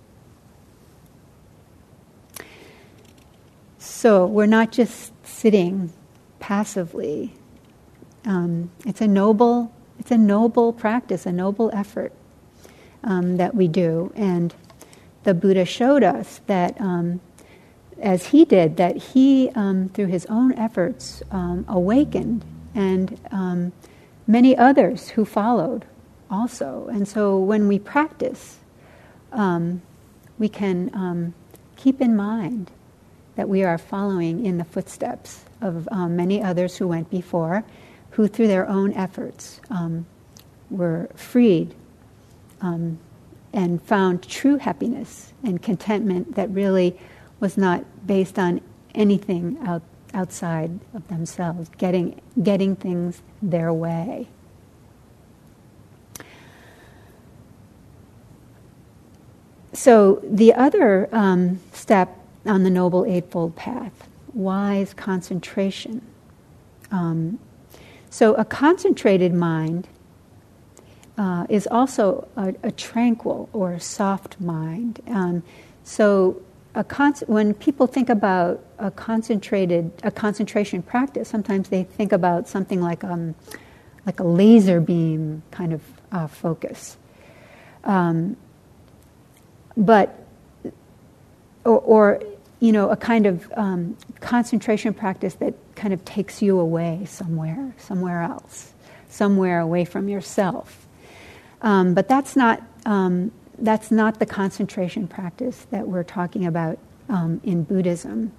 So 3.81 4.27
we're 4.27 4.45
not 4.45 4.71
just 4.71 5.11
sitting 5.25 5.91
passively. 6.39 7.33
Um, 8.25 8.69
it's 8.85 9.01
a 9.01 9.07
noble, 9.07 9.73
it's 9.97 10.11
a 10.11 10.19
noble 10.19 10.71
practice, 10.71 11.25
a 11.25 11.31
noble 11.31 11.71
effort 11.73 12.13
um, 13.03 13.37
that 13.37 13.55
we 13.55 13.67
do, 13.67 14.13
and 14.15 14.53
the 15.23 15.33
Buddha 15.33 15.65
showed 15.65 16.03
us 16.03 16.41
that 16.45 16.79
um, 16.79 17.21
as 17.99 18.27
he 18.27 18.45
did, 18.45 18.77
that 18.77 18.97
he, 18.97 19.49
um, 19.55 19.89
through 19.89 20.07
his 20.07 20.27
own 20.27 20.53
efforts, 20.53 21.23
um, 21.31 21.65
awakened, 21.67 22.45
and 22.75 23.19
um, 23.31 23.73
many 24.27 24.55
others 24.55 25.09
who 25.09 25.25
followed 25.25 25.85
also. 26.29 26.87
And 26.91 27.07
so 27.07 27.39
when 27.39 27.67
we 27.67 27.79
practice, 27.79 28.59
we 29.31 30.49
can 30.49 31.33
keep 31.77 31.99
in 31.99 32.15
mind 32.15 32.69
that 33.35 33.47
we 33.47 33.63
are 33.63 33.77
following 33.77 34.45
in 34.45 34.57
the 34.57 34.63
footsteps 34.63 35.45
of 35.61 35.87
um, 35.91 36.15
many 36.15 36.41
others 36.41 36.77
who 36.77 36.87
went 36.87 37.09
before, 37.09 37.63
who 38.11 38.27
through 38.27 38.47
their 38.47 38.67
own 38.67 38.93
efforts 38.93 39.61
were 40.69 41.09
freed 41.15 41.73
and 43.53 43.81
found 43.83 44.27
true 44.27 44.57
happiness 44.57 45.33
and 45.43 45.61
contentment 45.61 46.35
that 46.35 46.49
really 46.49 46.97
was 47.39 47.57
not 47.57 47.83
based 48.05 48.39
on 48.39 48.61
anything 48.95 49.57
out, 49.65 49.81
outside 50.13 50.79
of 50.93 51.07
themselves, 51.07 51.69
getting, 51.77 52.19
getting 52.41 52.75
things 52.75 53.21
their 53.41 53.73
way. 53.73 54.27
So, 59.73 60.21
the 60.23 60.53
other 60.53 61.07
um, 61.13 61.59
step 61.71 62.17
on 62.45 62.63
the 62.63 62.69
Noble 62.69 63.05
Eightfold 63.05 63.55
Path, 63.55 64.07
wise 64.33 64.93
concentration. 64.93 66.01
Um, 66.91 67.39
so, 68.09 68.33
a 68.33 68.43
concentrated 68.43 69.33
mind 69.33 69.87
uh, 71.17 71.45
is 71.49 71.67
also 71.67 72.27
a, 72.35 72.53
a, 72.63 72.71
tranquil 72.71 73.49
or 73.53 73.73
a 73.73 73.79
soft 73.79 74.39
mind. 74.41 75.01
Um, 75.07 75.43
so, 75.83 76.41
con- 76.87 77.13
when 77.27 77.53
people 77.53 77.87
think 77.87 78.09
about 78.09 78.63
a 78.79 78.91
concentrated 78.91 79.91
a 80.03 80.11
concentration 80.11 80.81
practice, 80.81 81.29
sometimes 81.29 81.69
they 81.69 81.83
think 81.83 82.11
about 82.11 82.47
something 82.49 82.81
like 82.81 83.03
um, 83.03 83.35
like 84.05 84.19
a 84.19 84.23
laser 84.23 84.81
beam 84.81 85.43
kind 85.51 85.73
of 85.73 85.81
uh, 86.11 86.27
focus. 86.27 86.97
Um, 87.83 88.35
but 89.77 90.20
or, 91.65 91.79
or, 91.79 92.21
you 92.61 92.71
know 92.71 92.89
a 92.91 92.95
kind 92.95 93.25
of 93.25 93.51
um, 93.57 93.97
concentration 94.19 94.93
practice 94.93 95.33
that 95.35 95.55
kind 95.75 95.93
of 95.95 96.05
takes 96.05 96.41
you 96.43 96.59
away 96.59 97.03
somewhere, 97.05 97.73
somewhere 97.77 98.21
else, 98.21 98.73
somewhere 99.09 99.59
away 99.59 99.83
from 99.83 100.07
yourself. 100.07 100.87
Um, 101.61 101.93
but 101.93 102.07
that's 102.07 102.35
not, 102.35 102.61
um, 102.85 103.31
that's 103.57 103.91
not 103.91 104.19
the 104.19 104.25
concentration 104.25 105.07
practice 105.07 105.65
that 105.71 105.87
we're 105.87 106.03
talking 106.03 106.45
about 106.45 106.77
um, 107.09 107.41
in 107.43 107.63
Buddhism. 107.63 108.31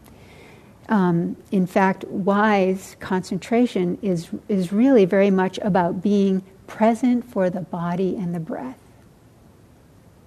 Um, 0.89 1.37
in 1.51 1.67
fact, 1.67 2.05
wise 2.05 2.97
concentration 3.01 3.99
is, 4.03 4.31
is 4.49 4.73
really 4.73 5.05
very 5.05 5.31
much 5.31 5.59
about 5.59 6.03
being 6.03 6.43
present 6.67 7.25
for 7.25 7.51
the 7.51 7.61
body 7.61 8.17
and 8.17 8.35
the 8.35 8.41
breath. 8.41 8.79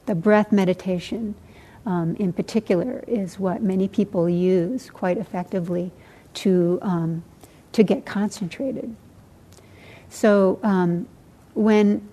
The 0.05 0.15
breath 0.15 0.51
meditation, 0.51 1.35
um, 1.85 2.15
in 2.17 2.33
particular, 2.33 3.03
is 3.07 3.39
what 3.39 3.61
many 3.61 3.87
people 3.87 4.29
use 4.29 4.89
quite 4.89 5.17
effectively 5.17 5.91
to, 6.35 6.79
um, 6.81 7.23
to 7.71 7.83
get 7.83 8.05
concentrated. 8.05 8.95
So, 10.09 10.59
when 11.53 12.07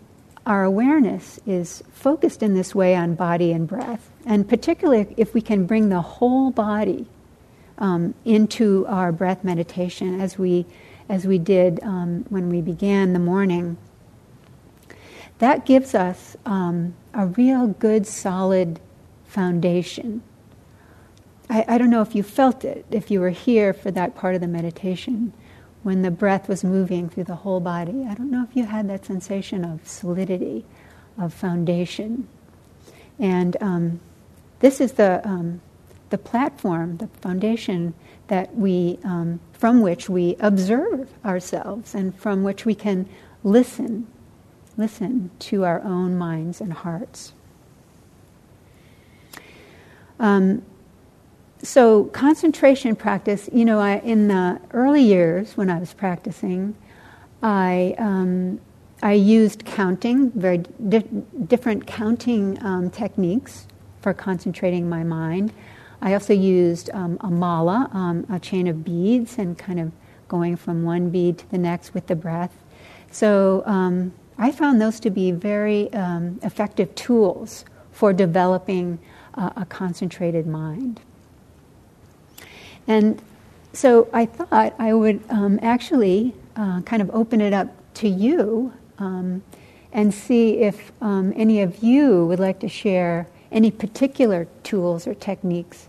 our 0.47 0.65
awareness 0.65 1.39
is 1.47 1.83
focused 1.93 2.43
in 2.43 2.55
this 2.55 2.75
way 2.75 2.95
on 2.95 3.15
body 3.15 3.53
and 3.53 3.67
breath, 3.67 4.11
and 4.27 4.49
particularly 4.49 5.15
if 5.17 5.35
we 5.35 5.41
can 5.41 5.67
bring 5.67 5.89
the 5.89 6.01
whole 6.01 6.51
body 6.51 7.07
um, 7.79 8.15
into 8.25 8.87
our 8.89 9.13
breath 9.13 9.45
meditation, 9.45 10.21
as 10.21 10.39
we 10.39 10.67
as 11.09 11.27
we 11.27 11.39
did 11.39 11.83
um, 11.83 12.25
when 12.31 12.49
we 12.49 12.61
began 12.61 13.13
the 13.13 13.19
morning, 13.19 13.77
that 15.39 15.67
gives 15.67 15.95
us 15.95 16.37
um, 16.47 16.95
a 17.13 17.27
real 17.27 17.67
good, 17.67 18.07
solid 18.07 18.81
foundation. 19.33 20.23
I, 21.49 21.65
I 21.67 21.79
don't 21.79 21.91
know 21.91 22.03
if 22.03 22.15
you 22.15 22.23
felt 22.23 22.65
it, 22.65 22.85
if 22.91 23.11
you 23.11 23.21
were 23.21 23.31
here 23.31 23.73
for 23.73 23.91
that 23.91 24.15
part 24.15 24.35
of 24.35 24.41
the 24.41 24.47
meditation 24.47 25.33
when 25.83 26.03
the 26.03 26.11
breath 26.11 26.49
was 26.49 26.63
moving 26.63 27.09
through 27.09 27.25
the 27.25 27.37
whole 27.37 27.61
body. 27.61 28.07
I 28.09 28.15
don't 28.15 28.31
know 28.31 28.47
if 28.49 28.55
you 28.55 28.65
had 28.65 28.89
that 28.89 29.05
sensation 29.05 29.65
of 29.65 29.87
solidity, 29.89 30.65
of 31.19 31.35
foundation. 31.35 32.29
And 33.19 33.57
um, 33.61 34.01
this 34.61 34.81
is 34.81 34.93
the, 34.93 35.27
um, 35.27 35.61
the 36.11 36.19
platform, 36.19 36.99
the 36.99 37.09
foundation 37.21 37.95
that 38.29 38.55
we, 38.55 38.99
um, 39.03 39.41
from 39.53 39.81
which 39.81 40.09
we 40.09 40.37
observe 40.39 41.11
ourselves 41.25 41.95
and 41.95 42.15
from 42.15 42.45
which 42.45 42.65
we 42.65 42.75
can 42.75 43.09
listen, 43.43 44.07
listen 44.77 45.31
to 45.41 45.65
our 45.65 45.81
own 45.83 46.17
minds 46.17 46.61
and 46.61 46.73
hearts. 46.73 47.33
Um, 50.23 50.63
so 51.63 52.05
concentration 52.05 52.97
practice, 52.97 53.51
you 53.53 53.65
know, 53.65 53.79
I, 53.79 53.99
in 53.99 54.29
the 54.29 54.61
early 54.73 55.03
years 55.03 55.57
when 55.57 55.69
I 55.69 55.79
was 55.79 55.93
practicing, 55.93 56.75
I 57.43 57.95
um, 57.99 58.61
I 59.03 59.15
used 59.15 59.65
counting, 59.65 60.31
very 60.31 60.59
di- 60.59 61.05
different 61.47 61.89
counting 61.89 62.57
um, 62.65 62.89
techniques 62.89 63.67
for 64.01 64.15
concentrating 64.15 64.89
my 64.89 65.03
mind. 65.03 65.53
I 66.01 66.15
also 66.15 66.33
used 66.33 66.89
um, 66.95 67.19
a 67.21 67.31
mala, 67.31 67.91
um, 67.93 68.25
a 68.31 68.39
chain 68.39 68.69
of 68.69 68.85
beads, 68.85 69.39
and 69.39 69.59
kind 69.59 69.81
of 69.81 69.91
going 70.29 70.57
from 70.57 70.85
one 70.85 71.11
bead 71.11 71.39
to 71.39 71.51
the 71.51 71.59
next 71.59 71.95
with 71.95 72.07
the 72.07 72.15
breath. 72.15 72.53
So 73.11 73.65
um, 73.67 74.13
I 74.39 74.53
found 74.53 74.81
those 74.81 75.01
to 75.01 75.11
be 75.11 75.33
very 75.33 75.93
um, 75.93 76.39
effective 76.45 76.95
tools 76.95 77.65
for 77.91 78.13
developing 78.13 79.01
uh, 79.35 79.51
a 79.57 79.65
concentrated 79.65 80.47
mind. 80.47 81.01
And 82.87 83.23
so 83.73 84.09
I 84.13 84.27
thought 84.27 84.75
I 84.79 84.93
would 84.93 85.23
um, 85.31 85.59
actually 85.63 86.35
uh, 86.57 86.83
kind 86.83 87.01
of 87.01 87.11
open 87.11 87.41
it 87.41 87.53
up 87.53 87.69
to 87.95 88.09
you 88.09 88.73
um, 88.99 89.43
and 89.93 90.13
see 90.13 90.59
if 90.59 90.93
um, 91.01 91.33
any 91.37 91.63
of 91.63 91.83
you 91.83 92.27
would 92.27 92.41
like 92.41 92.61
to 92.61 92.69
share 92.69 93.27
any 93.51 93.71
particular 93.71 94.47
tools 94.63 95.07
or 95.07 95.15
techniques 95.15 95.89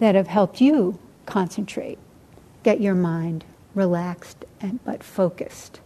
that 0.00 0.14
have 0.14 0.26
helped 0.26 0.60
you 0.60 0.98
concentrate, 1.26 1.98
get 2.62 2.80
your 2.80 2.94
mind 2.94 3.44
relaxed 3.74 4.44
and 4.60 4.82
but 4.84 5.02
focused. 5.02 5.80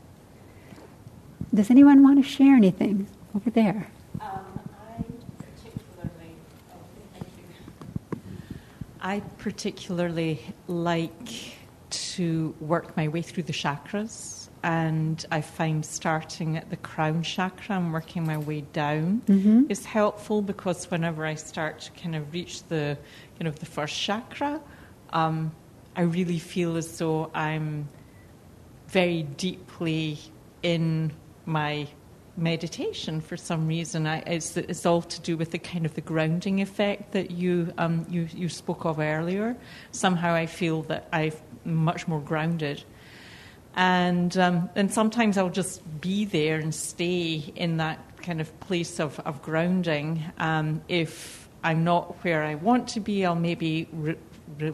Does 1.55 1.71
anyone 1.71 2.03
want 2.03 2.23
to 2.23 2.29
share 2.29 2.57
anything 2.57 3.07
over 3.35 3.51
there? 3.51 3.89
Um, 4.21 4.52
I 9.03 9.21
particularly 9.39 10.41
like 10.69 11.57
to 11.91 12.55
work 12.61 12.97
my 12.97 13.09
way 13.09 13.21
through 13.21 13.43
the 13.43 13.53
chakras, 13.53 14.49
and 14.63 15.27
I 15.33 15.41
find 15.41 15.85
starting 15.85 16.57
at 16.57 16.71
the 16.71 16.77
crown 16.77 17.25
chakra 17.25 17.77
and 17.77 17.93
working 17.93 18.25
my 18.25 18.39
way 18.39 18.61
down 18.61 19.23
mm-hmm. 19.27 19.65
is 19.69 19.85
helpful 19.85 20.41
because 20.41 20.89
whenever 20.89 21.27
I 21.27 21.35
start 21.35 21.81
to 21.81 21.91
kind 21.93 22.15
of 22.15 22.33
reach 22.33 22.63
the 22.69 22.97
kind 23.39 23.49
of 23.49 23.59
the 23.59 23.67
first 23.67 24.01
chakra, 24.01 24.61
um, 25.13 25.51
I 25.97 26.03
really 26.03 26.39
feel 26.39 26.77
as 26.77 26.97
though 26.99 27.29
I'm 27.35 27.89
very 28.87 29.25
deeply 29.25 30.19
in 30.63 31.13
my 31.45 31.89
meditation 32.37 33.21
for 33.21 33.37
some 33.37 33.67
reason. 33.67 34.07
I, 34.07 34.19
it's, 34.21 34.57
it's, 34.57 34.87
all 34.87 35.03
to 35.03 35.21
do 35.21 35.37
with 35.37 35.51
the 35.51 35.59
kind 35.59 35.85
of 35.85 35.95
the 35.95 36.01
grounding 36.01 36.61
effect 36.61 37.13
that 37.13 37.31
you, 37.31 37.73
um, 37.79 38.07
you, 38.09 38.29
you 38.35 38.49
spoke 38.49 38.85
of 38.85 38.99
earlier. 38.99 39.57
Somehow 39.91 40.35
I 40.35 40.47
feel 40.47 40.83
that 40.85 41.09
I'm 41.13 41.33
much 41.65 42.09
more 42.09 42.21
grounded. 42.21 42.85
And, 43.75 44.37
um, 44.37 44.71
and 44.75 44.93
sometimes 44.93 45.39
I'll 45.39 45.51
just 45.51 46.01
be 46.01 46.25
there 46.25 46.59
and 46.59 46.75
stay 46.75 47.53
in 47.57 47.79
that 47.79 47.99
kind 48.23 48.41
of 48.41 48.61
place 48.61 49.01
of, 49.01 49.19
of 49.21 49.43
grounding. 49.43 50.23
Um, 50.39 50.83
if 50.89 51.49
I'm 51.65 51.85
not 51.85 52.23
where 52.25 52.43
I 52.43 52.55
want 52.55 52.89
to 52.89 53.01
be, 53.01 53.25
I'll 53.25 53.35
maybe 53.35 53.89
re, 53.93 54.17
re, 54.59 54.73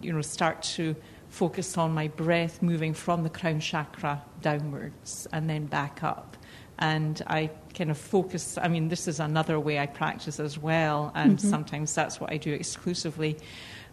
you 0.00 0.12
know, 0.12 0.22
start 0.22 0.62
to 0.62 0.96
focus 1.28 1.78
on 1.78 1.92
my 1.92 2.08
breath 2.08 2.60
moving 2.62 2.92
from 2.92 3.22
the 3.22 3.30
crown 3.30 3.60
chakra 3.60 4.22
downwards 4.42 5.28
and 5.32 5.48
then 5.48 5.66
back 5.66 6.02
up 6.02 6.36
and 6.80 7.22
I 7.26 7.50
kind 7.74 7.90
of 7.90 7.98
focus. 7.98 8.58
I 8.60 8.68
mean, 8.68 8.88
this 8.88 9.06
is 9.06 9.20
another 9.20 9.60
way 9.60 9.78
I 9.78 9.86
practice 9.86 10.40
as 10.40 10.58
well, 10.58 11.12
and 11.14 11.38
mm-hmm. 11.38 11.48
sometimes 11.48 11.94
that's 11.94 12.20
what 12.20 12.32
I 12.32 12.38
do 12.38 12.52
exclusively, 12.52 13.36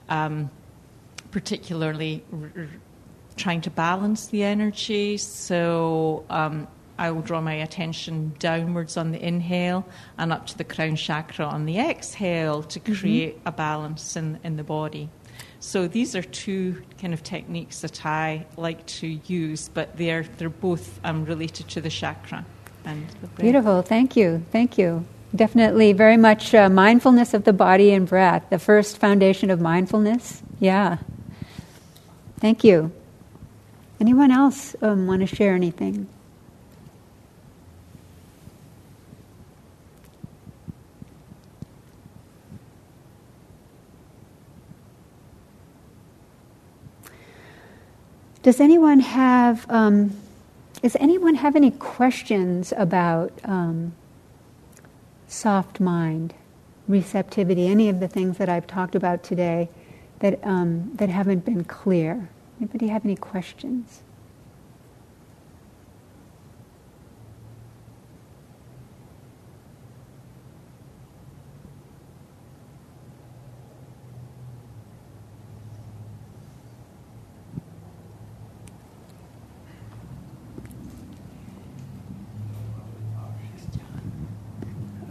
um, 0.09 0.49
particularly 1.31 2.23
r- 2.31 2.51
r- 2.55 2.67
trying 3.35 3.61
to 3.61 3.69
balance 3.69 4.27
the 4.27 4.43
energy. 4.43 5.17
So 5.17 6.25
um, 6.29 6.67
I 6.97 7.11
will 7.11 7.21
draw 7.21 7.41
my 7.41 7.55
attention 7.55 8.33
downwards 8.39 8.95
on 8.95 9.11
the 9.11 9.23
inhale 9.23 9.85
and 10.17 10.31
up 10.31 10.47
to 10.47 10.57
the 10.57 10.63
crown 10.63 10.95
chakra 10.95 11.45
on 11.45 11.65
the 11.65 11.77
exhale 11.77 12.63
to 12.63 12.79
mm-hmm. 12.79 12.93
create 12.93 13.37
mm-hmm. 13.39 13.47
a 13.49 13.51
balance 13.51 14.15
in, 14.15 14.39
in 14.43 14.55
the 14.55 14.63
body. 14.63 15.09
So 15.59 15.87
these 15.87 16.15
are 16.15 16.21
two 16.21 16.81
kind 17.01 17.13
of 17.13 17.23
techniques 17.23 17.81
that 17.81 18.05
I 18.05 18.45
like 18.57 18.85
to 18.85 19.07
use, 19.07 19.69
but 19.69 19.97
they're 19.97 20.23
they're 20.37 20.49
both 20.49 20.99
um, 21.03 21.25
related 21.25 21.67
to 21.69 21.81
the 21.81 21.89
chakra 21.89 22.45
Beautiful. 23.37 23.81
Thank 23.81 24.15
you. 24.15 24.45
Thank 24.51 24.77
you. 24.77 25.05
Definitely, 25.35 25.93
very 25.93 26.17
much 26.17 26.55
uh, 26.55 26.69
mindfulness 26.69 27.33
of 27.33 27.43
the 27.43 27.53
body 27.53 27.91
and 27.91 28.07
breath. 28.07 28.45
The 28.49 28.59
first 28.59 28.97
foundation 28.97 29.49
of 29.49 29.59
mindfulness. 29.59 30.41
Yeah. 30.59 30.97
Thank 32.39 32.63
you. 32.63 32.91
Anyone 33.99 34.31
else 34.31 34.75
um, 34.81 35.07
want 35.07 35.27
to 35.27 35.27
share 35.27 35.53
anything? 35.53 36.07
Does 48.43 48.61
anyone 48.61 49.01
have 49.01 49.69
um, 49.69 50.15
does 50.81 50.95
anyone 50.99 51.35
have 51.35 51.55
any 51.55 51.71
questions 51.71 52.73
about 52.77 53.31
um, 53.43 53.93
soft 55.27 55.79
mind, 55.79 56.33
receptivity, 56.87 57.67
any 57.67 57.89
of 57.89 57.99
the 57.99 58.07
things 58.07 58.37
that 58.37 58.49
I've 58.49 58.67
talked 58.67 58.95
about 58.95 59.23
today 59.23 59.69
that 60.19 60.39
um, 60.43 60.91
that 60.95 61.09
haven't 61.09 61.45
been 61.45 61.63
clear? 61.63 62.29
Anybody 62.59 62.87
have 62.87 63.05
any 63.05 63.15
questions? 63.15 64.01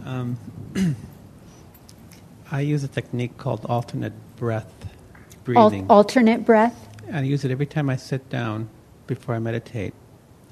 Um, 0.07 0.37
I 2.51 2.61
use 2.61 2.81
a 2.85 2.87
technique 2.87 3.37
called 3.37 3.65
alternate 3.65 4.13
breath 4.37 4.73
Al- 4.83 5.69
breathing. 5.69 5.85
alternate 5.89 6.45
breath. 6.45 6.87
I 7.11 7.21
use 7.21 7.43
it 7.43 7.51
every 7.51 7.65
time 7.65 7.89
I 7.89 7.97
sit 7.97 8.29
down 8.29 8.69
before 9.05 9.35
I 9.35 9.39
meditate. 9.39 9.93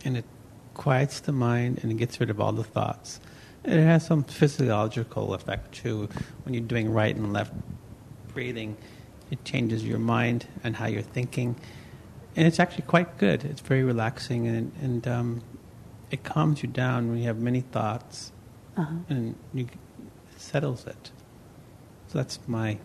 And 0.04 0.18
it 0.18 0.26
quiets 0.74 1.22
the 1.22 1.32
mind 1.32 1.80
and 1.82 1.92
it 1.92 1.96
gets 1.96 2.20
rid 2.20 2.30
of 2.30 2.42
all 2.42 2.52
the 2.52 2.66
thoughts. 2.66 3.22
And 3.64 3.80
it 3.80 3.84
has 3.84 4.06
some 4.06 4.24
physiological 4.26 5.34
effect 5.34 5.74
too. 5.74 6.10
When 6.44 6.54
you're 6.54 6.64
doing 6.64 6.92
right 6.92 7.16
and 7.16 7.32
left 7.32 7.54
breathing, 8.34 8.76
it 9.32 9.44
changes 9.46 9.86
your 9.86 10.00
mind 10.00 10.48
and 10.66 10.76
how 10.76 10.88
you're 10.88 11.02
thinking. 11.02 11.56
And 12.36 12.46
it's 12.46 12.60
actually 12.60 12.84
quite 12.84 13.18
good. 13.18 13.46
It's 13.46 13.62
very 13.62 13.84
relaxing 13.84 14.48
and, 14.48 14.72
and 14.82 15.08
um, 15.08 15.42
it 16.12 16.26
calms 16.26 16.62
you 16.62 16.68
down 16.68 17.10
when 17.10 17.20
you 17.20 17.24
have 17.28 17.40
many 17.40 17.62
thoughts 17.62 18.34
Uh-huh. 18.78 18.94
and 19.10 19.36
you, 19.54 19.64
it 19.66 20.42
settles 20.42 20.86
it. 20.86 21.12
So 22.10 22.18
that's 22.20 22.40
my. 22.48 22.78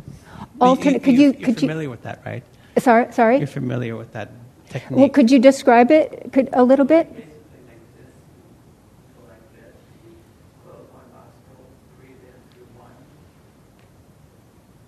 Alternate- 0.60 1.02
could 1.02 1.14
you- 1.14 1.32
You're 1.32 1.46
could 1.46 1.48
you- 1.62 1.68
familiar 1.68 1.90
with 1.90 2.02
that, 2.02 2.20
right? 2.24 2.44
Sorry, 2.78 3.12
sorry. 3.12 3.38
You're 3.38 3.46
familiar 3.46 3.96
with 3.96 4.12
that 4.12 4.30
technique. 4.68 4.98
Well, 4.98 5.08
could 5.08 5.30
you 5.30 5.38
describe 5.38 5.90
it 5.90 6.30
could, 6.32 6.48
a 6.52 6.62
little 6.62 6.84
bit? 6.86 7.06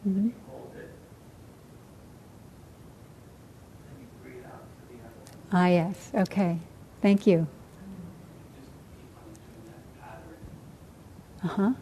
Mhm. 0.07 0.33
Ah, 5.53 5.67
yes. 5.67 6.11
Okay. 6.15 6.59
Thank 7.03 7.27
you. 7.27 7.47
Uh 11.45 11.49
huh. 11.49 11.73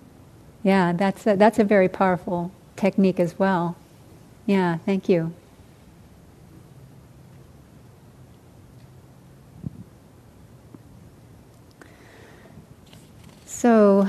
Yeah, 0.62 0.92
that's 0.92 1.26
a, 1.26 1.36
that's 1.36 1.58
a 1.58 1.64
very 1.64 1.88
powerful 1.88 2.52
technique 2.76 3.20
as 3.20 3.38
well. 3.38 3.76
Yeah, 4.46 4.78
thank 4.86 5.08
you. 5.08 5.32
So, 13.46 14.08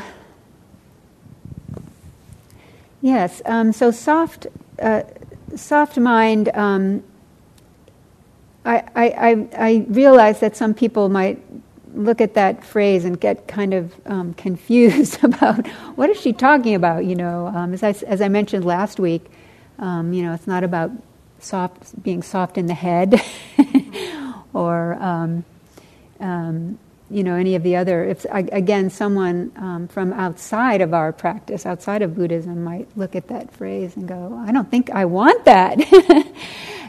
yes, 3.02 3.42
um, 3.46 3.74
so 3.74 3.92
soft, 3.92 4.48
uh, 4.82 5.04
soft 5.56 5.98
mind. 5.98 6.50
Um, 6.56 7.04
I, 8.66 8.84
I, 8.96 9.06
I, 9.06 9.48
I 9.58 9.86
realize 9.90 10.40
that 10.42 10.56
some 10.56 10.74
people 10.74 11.10
might 11.10 11.42
look 11.96 12.22
at 12.22 12.34
that 12.36 12.64
phrase 12.64 13.06
and 13.06 13.20
get 13.20 13.48
kind 13.48 13.74
of 13.74 13.94
um, 14.06 14.34
confused 14.36 15.24
about 15.24 15.68
what 15.96 16.10
is 16.10 16.20
she 16.20 16.34
talking 16.34 16.76
about. 16.76 17.06
You 17.06 17.16
know, 17.16 17.48
um, 17.48 17.74
as 17.74 17.84
I 17.84 17.90
as 18.08 18.22
I 18.22 18.28
mentioned 18.28 18.66
last 18.66 19.00
week, 19.00 19.26
um, 19.80 20.14
you 20.14 20.24
know, 20.24 20.34
it's 20.34 20.48
not 20.48 20.64
about 20.64 20.92
soft 21.40 22.02
being 22.04 22.22
soft 22.22 22.58
in 22.58 22.68
the 22.68 22.74
head 22.74 23.20
or 24.54 24.94
um, 24.94 25.44
um, 26.20 26.78
you 27.10 27.24
know 27.24 27.36
any 27.36 27.56
of 27.56 27.64
the 27.64 27.76
other. 27.76 28.06
If 28.06 28.26
again, 28.32 28.90
someone 28.90 29.52
um, 29.56 29.88
from 29.88 30.14
outside 30.14 30.82
of 30.82 30.94
our 30.94 31.12
practice, 31.12 31.66
outside 31.66 32.02
of 32.02 32.16
Buddhism, 32.16 32.64
might 32.64 32.88
look 32.96 33.16
at 33.16 33.28
that 33.28 33.52
phrase 33.54 33.96
and 33.96 34.08
go, 34.08 34.42
"I 34.46 34.52
don't 34.52 34.70
think 34.70 34.90
I 34.92 35.06
want 35.06 35.46
that." 35.46 35.80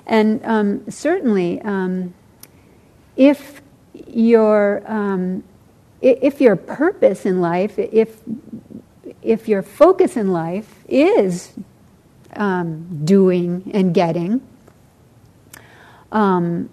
and 0.07 0.93
certainly, 0.93 1.61
if 3.17 3.63
your 3.95 4.83
um, 4.87 5.45
if 6.01 6.41
your 6.41 6.57
purpose 6.57 7.25
in 7.25 7.41
life, 7.41 7.79
if 7.79 8.21
if 9.23 9.49
your 9.49 9.63
focus 9.63 10.17
in 10.17 10.33
life 10.33 10.85
is 10.89 11.53
um, 12.35 13.05
doing 13.05 13.71
and 13.73 13.95
getting, 13.95 14.41
um, 16.11 16.69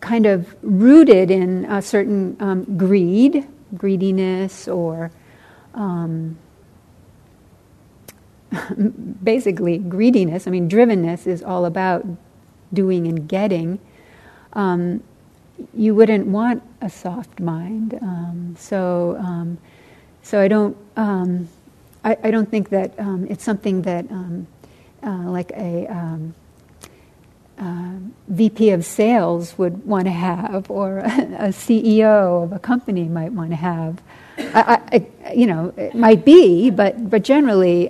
kind 0.00 0.26
of 0.26 0.54
rooted 0.62 1.30
in 1.30 1.64
a 1.66 1.80
certain 1.80 2.36
um, 2.40 2.76
greed, 2.76 3.46
greediness, 3.76 4.66
or 4.66 5.12
um, 5.74 6.36
basically 9.22 9.78
greediness. 9.78 10.46
I 10.46 10.50
mean, 10.50 10.68
drivenness 10.68 11.26
is 11.26 11.42
all 11.42 11.64
about 11.64 12.04
doing 12.72 13.06
and 13.06 13.28
getting. 13.28 13.78
Um, 14.54 15.02
you 15.74 15.94
wouldn't 15.94 16.26
want 16.26 16.62
a 16.80 16.90
soft 16.90 17.40
mind. 17.40 17.98
Um, 18.00 18.56
so, 18.58 19.16
um, 19.18 19.58
so 20.22 20.40
I 20.40 20.48
don't. 20.48 20.76
Um, 20.96 21.48
I, 22.04 22.16
I 22.24 22.30
don't 22.30 22.50
think 22.50 22.70
that 22.70 22.98
um, 22.98 23.26
it's 23.30 23.44
something 23.44 23.82
that, 23.82 24.10
um, 24.10 24.48
uh, 25.04 25.30
like 25.30 25.52
a 25.52 25.86
um, 25.86 26.34
uh, 27.58 27.92
VP 28.26 28.70
of 28.70 28.84
sales 28.84 29.56
would 29.56 29.86
want 29.86 30.06
to 30.06 30.10
have, 30.10 30.68
or 30.68 30.98
a 30.98 31.52
CEO 31.52 32.42
of 32.42 32.52
a 32.52 32.58
company 32.58 33.04
might 33.04 33.32
want 33.32 33.50
to 33.50 33.56
have. 33.56 34.02
I, 34.38 34.80
I, 34.92 35.32
you 35.32 35.46
know, 35.46 35.72
it 35.76 35.94
might 35.94 36.24
be, 36.24 36.70
but 36.70 37.08
but 37.08 37.22
generally, 37.22 37.88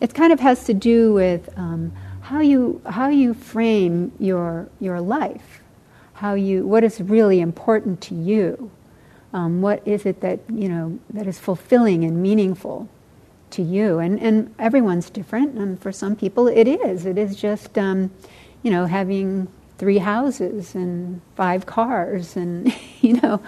it 0.00 0.14
kind 0.14 0.32
of 0.32 0.40
has 0.40 0.64
to 0.64 0.74
do 0.74 1.12
with 1.12 1.48
how 2.30 2.40
you 2.40 2.80
how 2.86 3.08
you 3.08 3.34
frame 3.34 4.12
your 4.18 4.68
your 4.78 5.00
life, 5.00 5.59
how 6.20 6.34
you 6.34 6.66
what 6.66 6.84
is 6.84 7.00
really 7.00 7.40
important 7.40 8.00
to 8.02 8.14
you, 8.14 8.70
um, 9.32 9.62
what 9.62 9.86
is 9.86 10.04
it 10.04 10.20
that 10.20 10.40
you 10.48 10.68
know 10.68 10.98
that 11.10 11.26
is 11.26 11.38
fulfilling 11.38 12.04
and 12.04 12.22
meaningful 12.22 12.88
to 13.50 13.62
you, 13.62 13.98
and 13.98 14.20
and 14.20 14.54
everyone's 14.58 15.08
different, 15.10 15.56
and 15.56 15.80
for 15.80 15.92
some 15.92 16.14
people 16.14 16.46
it 16.46 16.68
is. 16.68 17.06
It 17.06 17.16
is 17.16 17.36
just 17.36 17.78
um, 17.78 18.10
you 18.62 18.70
know 18.70 18.86
having 18.86 19.48
three 19.78 19.98
houses 19.98 20.74
and 20.74 21.20
five 21.36 21.66
cars, 21.66 22.36
and 22.36 22.72
you 23.00 23.14
know. 23.20 23.40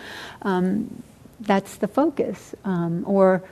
Um, 0.43 1.03
that's 1.43 1.77
the 1.77 1.89
focus, 1.89 2.55
um, 2.65 3.05
or 3.07 3.43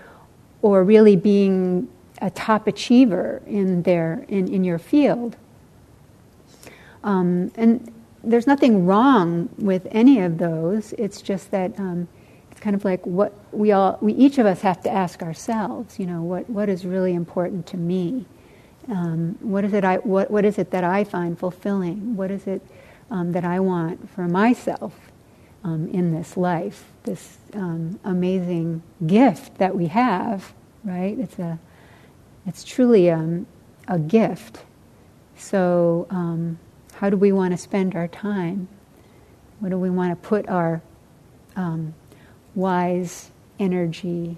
or 0.63 0.85
really 0.85 1.17
being 1.17 1.89
a 2.23 2.31
top 2.31 2.67
achiever 2.67 3.43
in 3.47 3.83
their 3.83 4.25
in, 4.29 4.49
in 4.49 4.65
your 4.65 4.79
field. 4.79 5.37
Um, 7.03 7.51
and 7.57 7.93
there's 8.23 8.47
nothing 8.47 8.87
wrong 8.87 9.49
with 9.59 9.87
any 9.91 10.21
of 10.21 10.39
those. 10.39 10.93
It's 10.99 11.23
just 11.23 11.51
that 11.51 11.79
um, 11.79 12.09
it's 12.51 12.61
kind 12.61 12.77
of 12.77 12.85
like 12.85 13.05
what 13.07 13.33
we 13.53 13.73
all 13.73 13.99
we 14.01 14.13
each 14.15 14.39
of 14.39 14.47
us 14.47 14.61
have 14.61 14.81
to 14.83 14.91
ask 14.91 15.23
ourselves. 15.23 15.99
You 15.99 16.07
know, 16.07 16.23
what 16.23 16.49
what 16.51 16.69
is 16.69 16.85
really 16.85 17.15
important 17.15 17.67
to 17.69 17.77
me? 17.77 18.27
Um, 18.89 19.39
what 19.41 19.65
is 19.65 19.73
it 19.73 19.85
I 19.85 19.97
what 19.99 20.31
what 20.31 20.45
is 20.45 20.59
it 20.59 20.71
that 20.71 20.85
I 20.85 21.05
find 21.05 21.39
fulfilling? 21.39 22.17
What 22.17 22.31
is 22.31 22.47
it 22.47 22.63
um, 23.11 23.33
that 23.33 23.45
I 23.45 23.61
want 23.61 24.11
for 24.11 24.29
myself 24.29 24.95
um, 25.65 25.89
in 25.89 26.13
this 26.13 26.37
life? 26.37 26.85
This 27.05 27.39
um, 27.55 27.99
amazing 28.05 28.83
gift 29.07 29.59
that 29.59 29.75
we 29.75 29.87
have, 29.87 30.53
right? 30.85 31.19
It's 31.19 31.39
a 31.39 31.59
it's 32.47 32.65
truly 32.65 33.11
um, 33.11 33.47
a 33.89 33.99
gift. 33.99 34.65
So, 35.37 36.07
how 37.01 37.09
do 37.09 37.17
we 37.17 37.33
want 37.33 37.51
to 37.51 37.57
spend 37.57 37.97
our 37.97 38.07
time? 38.07 38.69
What 39.59 39.71
do 39.71 39.79
we 39.79 39.89
want 39.89 40.11
to 40.11 40.29
put 40.29 40.47
our 40.51 40.83
um, 41.57 41.95
wise 42.55 43.31
energy, 43.59 44.37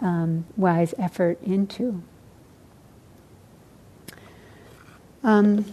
um, 0.00 0.44
wise 0.56 0.92
effort 0.98 1.40
into? 1.40 2.02
Um, 5.22 5.64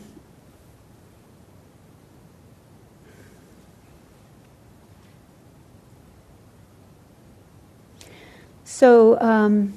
so, 8.64 9.20
um, 9.20 9.74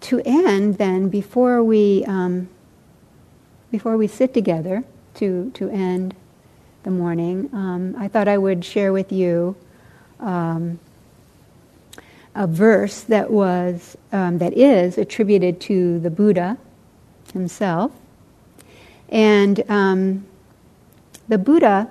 to 0.00 0.22
end, 0.24 0.78
then, 0.78 1.10
before 1.10 1.62
we 1.62 2.06
um, 2.06 2.48
before 3.70 3.98
we 3.98 4.06
sit 4.06 4.32
together 4.32 4.82
to 5.14 5.50
to 5.54 5.68
end 5.70 6.14
the 6.82 6.90
morning, 6.90 7.48
um, 7.52 7.94
I 7.98 8.08
thought 8.08 8.28
I 8.28 8.36
would 8.36 8.64
share 8.64 8.92
with 8.92 9.10
you 9.10 9.56
um, 10.20 10.78
a 12.34 12.46
verse 12.46 13.00
that 13.02 13.30
was 13.30 13.96
um, 14.12 14.38
that 14.38 14.56
is 14.56 14.98
attributed 14.98 15.60
to 15.62 15.98
the 15.98 16.10
Buddha 16.10 16.58
himself, 17.32 17.92
and 19.08 19.62
um, 19.70 20.26
the 21.28 21.38
Buddha 21.38 21.88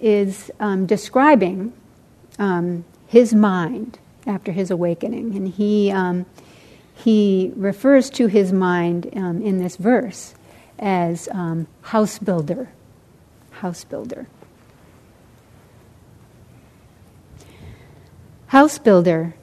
is 0.00 0.50
um, 0.58 0.86
describing 0.86 1.72
um, 2.38 2.84
his 3.06 3.34
mind 3.34 3.98
after 4.26 4.52
his 4.52 4.70
awakening, 4.70 5.36
and 5.36 5.48
he 5.48 5.92
he 6.94 7.52
refers 7.56 8.10
to 8.10 8.26
his 8.28 8.52
mind 8.52 9.06
in 9.06 9.58
this 9.58 9.76
verse 9.76 10.34
as 10.82 11.28
um, 11.30 11.68
house 11.82 12.18
builder. 12.18 12.68
House 13.52 13.84
builder. 13.84 14.26
House 18.48 18.78
builder, 18.78 19.34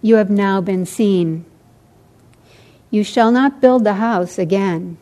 you 0.00 0.16
have 0.16 0.30
now 0.30 0.60
been 0.60 0.84
seen. 0.84 1.44
You 2.90 3.04
shall 3.04 3.30
not 3.30 3.60
build 3.60 3.84
the 3.84 3.94
house 3.94 4.38
again. 4.38 4.96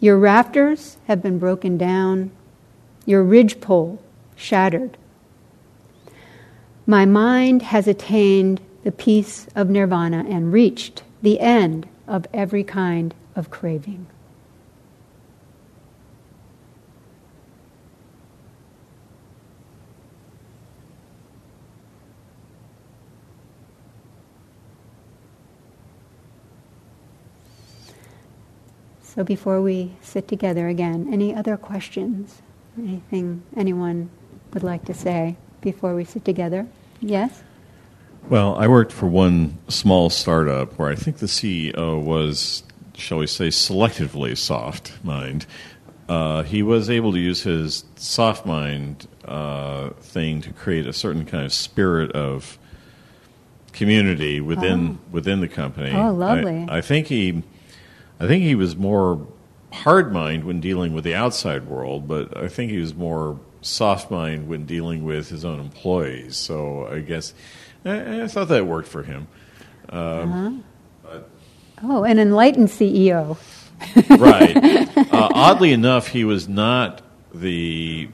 Your 0.00 0.16
rafters 0.16 0.96
have 1.08 1.20
been 1.20 1.38
broken 1.38 1.76
down, 1.76 2.30
your 3.04 3.22
ridgepole 3.22 4.00
shattered. 4.36 4.96
My 6.86 7.04
mind 7.04 7.62
has 7.62 7.88
attained 7.88 8.60
the 8.84 8.92
peace 8.92 9.48
of 9.54 9.68
nirvana 9.68 10.24
and 10.28 10.52
reached 10.52 11.02
the 11.20 11.40
end 11.40 11.88
of 12.06 12.26
every 12.32 12.64
kind 12.64 13.14
of 13.34 13.50
craving. 13.50 14.06
So 29.18 29.24
before 29.24 29.60
we 29.60 29.96
sit 30.00 30.28
together 30.28 30.68
again, 30.68 31.12
any 31.12 31.34
other 31.34 31.56
questions? 31.56 32.40
Anything 32.78 33.42
anyone 33.56 34.10
would 34.54 34.62
like 34.62 34.84
to 34.84 34.94
say 34.94 35.34
before 35.60 35.96
we 35.96 36.04
sit 36.04 36.24
together? 36.24 36.68
Yes? 37.00 37.42
Well, 38.28 38.54
I 38.54 38.68
worked 38.68 38.92
for 38.92 39.06
one 39.06 39.58
small 39.66 40.08
startup 40.08 40.78
where 40.78 40.88
I 40.88 40.94
think 40.94 41.16
the 41.16 41.26
CEO 41.26 42.00
was, 42.00 42.62
shall 42.94 43.18
we 43.18 43.26
say, 43.26 43.48
selectively 43.48 44.38
soft 44.38 44.92
mind. 45.02 45.46
Uh, 46.08 46.44
he 46.44 46.62
was 46.62 46.88
able 46.88 47.10
to 47.10 47.18
use 47.18 47.42
his 47.42 47.84
soft 47.96 48.46
mind 48.46 49.08
uh, 49.24 49.88
thing 50.00 50.42
to 50.42 50.52
create 50.52 50.86
a 50.86 50.92
certain 50.92 51.26
kind 51.26 51.44
of 51.44 51.52
spirit 51.52 52.12
of 52.12 52.56
community 53.72 54.40
within 54.40 55.00
oh. 55.02 55.10
within 55.10 55.40
the 55.40 55.48
company. 55.48 55.90
Oh, 55.90 56.12
lovely! 56.12 56.66
I, 56.68 56.78
I, 56.78 56.80
think 56.82 57.08
he, 57.08 57.42
I 58.20 58.26
think 58.26 58.42
he 58.42 58.54
was 58.54 58.76
more 58.76 59.26
hard 59.72 60.12
mind 60.12 60.44
when 60.44 60.60
dealing 60.60 60.92
with 60.92 61.04
the 61.04 61.14
outside 61.14 61.66
world, 61.66 62.08
but 62.08 62.36
I 62.36 62.48
think 62.48 62.70
he 62.70 62.78
was 62.78 62.94
more 62.94 63.38
soft 63.60 64.10
mind 64.10 64.48
when 64.48 64.66
dealing 64.66 65.04
with 65.04 65.28
his 65.28 65.44
own 65.44 65.60
employees. 65.60 66.36
So 66.36 66.86
I 66.86 67.00
guess 67.00 67.34
I, 67.84 68.22
I 68.22 68.28
thought 68.28 68.48
that 68.48 68.66
worked 68.66 68.88
for 68.88 69.02
him. 69.02 69.28
Um, 69.88 70.64
uh-huh. 71.04 71.18
oh, 71.82 72.04
an 72.04 72.18
enlightened 72.18 72.68
CEO. 72.68 73.38
right. 74.18 74.56
Uh, 75.12 75.28
oddly 75.32 75.72
enough, 75.72 76.08
he 76.08 76.24
was 76.24 76.48
not 76.48 77.02
the 77.32 78.08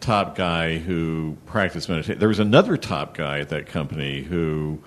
top 0.00 0.36
guy 0.36 0.78
who 0.78 1.36
practiced 1.46 1.88
meditation. 1.88 2.18
There 2.18 2.28
was 2.28 2.38
another 2.38 2.76
top 2.76 3.16
guy 3.16 3.40
at 3.40 3.48
that 3.48 3.66
company 3.66 4.22
who 4.22 4.80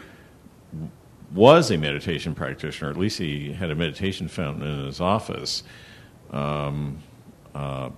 was 1.32 1.72
a 1.72 1.78
meditation 1.78 2.34
practitioner. 2.34 2.90
At 2.90 2.98
least 2.98 3.20
he 3.20 3.54
had 3.54 3.70
a 3.72 3.76
meditation 3.76 4.28
fountain 4.28 4.68
in 4.68 4.86
his 4.86 5.02
office. 5.02 5.64
Um, 6.32 7.00
uh, 7.56 7.90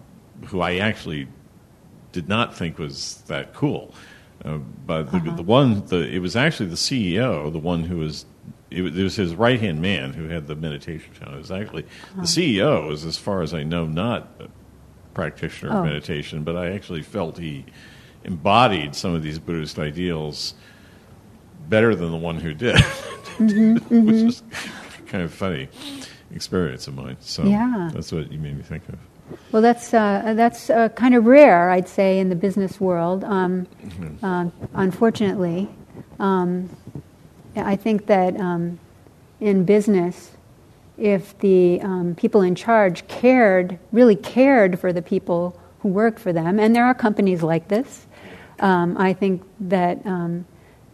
who 0.45 0.61
I 0.61 0.77
actually 0.77 1.27
did 2.11 2.27
not 2.29 2.55
think 2.55 2.77
was 2.77 3.23
that 3.27 3.53
cool. 3.53 3.93
Uh, 4.43 4.57
but 4.85 5.11
the, 5.11 5.17
uh-huh. 5.17 5.35
the, 5.35 5.43
one, 5.43 5.85
the, 5.87 6.07
it 6.07 6.19
was 6.19 6.35
actually 6.35 6.69
the 6.69 6.75
CEO, 6.75 7.51
the 7.51 7.59
one 7.59 7.83
who 7.83 7.97
was, 7.97 8.25
it, 8.71 8.83
it 8.83 9.03
was 9.03 9.15
his 9.15 9.35
right 9.35 9.59
hand 9.59 9.81
man 9.81 10.13
who 10.13 10.29
had 10.29 10.47
the 10.47 10.55
meditation 10.55 11.13
fountain. 11.13 11.35
It 11.35 11.39
was 11.39 11.51
actually 11.51 11.83
uh-huh. 11.83 12.21
the 12.21 12.27
CEO 12.27 12.91
is, 12.91 13.03
as 13.03 13.17
far 13.17 13.41
as 13.41 13.53
I 13.53 13.63
know, 13.63 13.85
not 13.85 14.29
a 14.39 14.47
practitioner 15.13 15.73
oh. 15.73 15.79
of 15.79 15.85
meditation, 15.85 16.43
but 16.43 16.55
I 16.55 16.71
actually 16.71 17.01
felt 17.01 17.37
he 17.37 17.65
embodied 18.23 18.95
some 18.95 19.13
of 19.13 19.23
these 19.23 19.39
Buddhist 19.39 19.77
ideals 19.77 20.53
better 21.69 21.95
than 21.95 22.11
the 22.11 22.17
one 22.17 22.37
who 22.37 22.53
did, 22.53 22.75
mm-hmm, 22.75 23.73
which 23.73 24.15
mm-hmm. 24.15 24.27
is 24.27 24.43
kind 25.07 25.23
of 25.23 25.33
funny 25.33 25.69
experience 26.33 26.87
of 26.87 26.95
mine. 26.95 27.17
So 27.19 27.43
yeah. 27.43 27.89
that's 27.93 28.11
what 28.11 28.31
you 28.31 28.39
made 28.39 28.57
me 28.57 28.63
think 28.63 28.87
of. 28.89 28.97
Well, 29.51 29.61
that's 29.61 29.93
uh, 29.93 30.33
that's 30.35 30.69
uh, 30.69 30.89
kind 30.89 31.13
of 31.13 31.25
rare, 31.25 31.69
I'd 31.69 31.87
say, 31.87 32.19
in 32.19 32.29
the 32.29 32.35
business 32.35 32.79
world. 32.79 33.23
Um, 33.23 33.67
mm-hmm. 33.83 34.25
uh, 34.25 34.49
unfortunately, 34.73 35.69
um, 36.19 36.69
I 37.55 37.75
think 37.75 38.07
that 38.07 38.39
um, 38.39 38.79
in 39.39 39.65
business, 39.65 40.31
if 40.97 41.37
the 41.39 41.79
um, 41.81 42.15
people 42.15 42.41
in 42.41 42.55
charge 42.55 43.07
cared, 43.07 43.77
really 43.91 44.15
cared 44.15 44.79
for 44.79 44.91
the 44.91 45.01
people 45.01 45.59
who 45.79 45.89
work 45.89 46.17
for 46.17 46.33
them, 46.33 46.59
and 46.59 46.75
there 46.75 46.85
are 46.85 46.95
companies 46.95 47.43
like 47.43 47.67
this, 47.67 48.07
um, 48.59 48.97
I 48.97 49.13
think 49.13 49.43
that 49.59 50.03
um, 50.05 50.45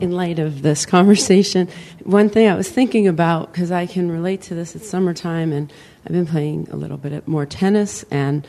In 0.00 0.12
light 0.12 0.38
of 0.38 0.62
this 0.62 0.86
conversation, 0.86 1.68
one 2.04 2.30
thing 2.30 2.48
I 2.48 2.54
was 2.54 2.70
thinking 2.70 3.06
about, 3.06 3.52
because 3.52 3.70
I 3.70 3.84
can 3.84 4.10
relate 4.10 4.40
to 4.42 4.54
this, 4.54 4.74
it's 4.74 4.88
summertime, 4.88 5.52
and 5.52 5.70
I've 6.06 6.12
been 6.12 6.26
playing 6.26 6.68
a 6.70 6.76
little 6.76 6.96
bit 6.96 7.28
more 7.28 7.44
tennis, 7.44 8.02
and 8.10 8.46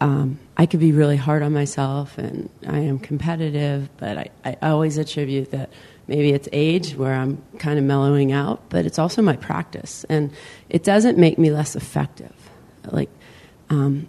um, 0.00 0.38
I 0.56 0.64
could 0.64 0.80
be 0.80 0.92
really 0.92 1.18
hard 1.18 1.42
on 1.42 1.52
myself, 1.52 2.16
and 2.16 2.48
I 2.66 2.78
am 2.78 2.98
competitive, 2.98 3.90
but 3.98 4.16
I, 4.16 4.30
I 4.44 4.56
always 4.70 4.96
attribute 4.96 5.50
that 5.50 5.70
maybe 6.08 6.30
it's 6.30 6.48
age 6.50 6.94
where 6.94 7.12
I'm 7.12 7.42
kind 7.58 7.78
of 7.78 7.84
mellowing 7.84 8.32
out, 8.32 8.62
but 8.70 8.86
it's 8.86 8.98
also 8.98 9.20
my 9.20 9.36
practice, 9.36 10.04
and 10.08 10.32
it 10.70 10.82
doesn't 10.82 11.18
make 11.18 11.38
me 11.38 11.50
less 11.50 11.76
effective. 11.76 12.34
Like, 12.90 13.10
um, 13.68 14.08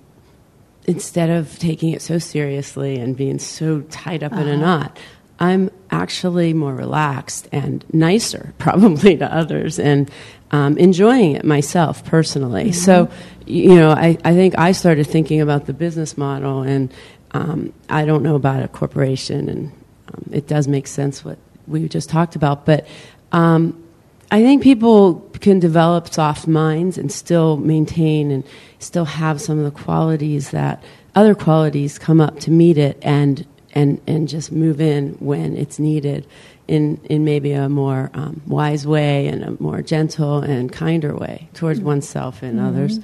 instead 0.87 1.29
of 1.29 1.57
taking 1.59 1.91
it 1.91 2.01
so 2.01 2.17
seriously 2.17 2.97
and 2.97 3.17
being 3.17 3.39
so 3.39 3.81
tied 3.89 4.23
up 4.23 4.31
uh-huh. 4.31 4.41
in 4.41 4.47
a 4.47 4.53
uh-huh. 4.53 4.61
knot, 4.61 4.97
I'm 5.39 5.69
actually 5.91 6.53
more 6.53 6.73
relaxed 6.73 7.47
and 7.51 7.83
nicer, 7.91 8.53
probably 8.57 9.17
to 9.17 9.33
others, 9.33 9.79
and 9.79 10.09
um, 10.51 10.77
enjoying 10.77 11.33
it 11.33 11.43
myself 11.43 12.05
personally. 12.05 12.65
Mm-hmm. 12.65 12.71
So, 12.71 13.09
you 13.45 13.75
know, 13.75 13.91
I, 13.91 14.17
I 14.23 14.33
think 14.33 14.57
I 14.57 14.71
started 14.71 15.07
thinking 15.07 15.41
about 15.41 15.65
the 15.65 15.73
business 15.73 16.17
model, 16.17 16.61
and 16.61 16.93
um, 17.31 17.73
I 17.89 18.05
don't 18.05 18.23
know 18.23 18.35
about 18.35 18.63
a 18.63 18.67
corporation, 18.67 19.49
and 19.49 19.71
um, 20.13 20.29
it 20.31 20.47
does 20.47 20.67
make 20.67 20.87
sense 20.87 21.25
what 21.25 21.37
we 21.67 21.87
just 21.89 22.09
talked 22.09 22.35
about, 22.35 22.65
but 22.65 22.87
um, 23.31 23.83
I 24.31 24.41
think 24.41 24.63
people 24.63 25.15
can 25.39 25.59
develop 25.59 26.11
soft 26.13 26.47
minds 26.47 26.97
and 26.97 27.11
still 27.11 27.57
maintain 27.57 28.31
and 28.31 28.43
still 28.79 29.05
have 29.05 29.39
some 29.41 29.59
of 29.59 29.65
the 29.65 29.71
qualities 29.71 30.51
that 30.51 30.83
other 31.13 31.35
qualities 31.35 31.99
come 31.99 32.19
up 32.19 32.39
to 32.41 32.51
meet 32.51 32.77
it 32.77 32.97
and 33.01 33.45
and 33.75 34.01
and 34.07 34.27
just 34.27 34.51
move 34.51 34.79
in 34.79 35.09
when 35.19 35.55
it's 35.55 35.77
needed 35.77 36.25
in 36.67 36.99
in 37.05 37.25
maybe 37.25 37.51
a 37.51 37.69
more 37.69 38.09
um, 38.13 38.41
wise 38.47 38.87
way 38.87 39.27
and 39.27 39.43
a 39.43 39.61
more 39.61 39.81
gentle 39.81 40.39
and 40.39 40.71
kinder 40.71 41.15
way 41.15 41.47
towards 41.53 41.79
mm-hmm. 41.79 41.89
oneself 41.89 42.41
and 42.41 42.57
mm-hmm. 42.57 42.67
others. 42.67 42.99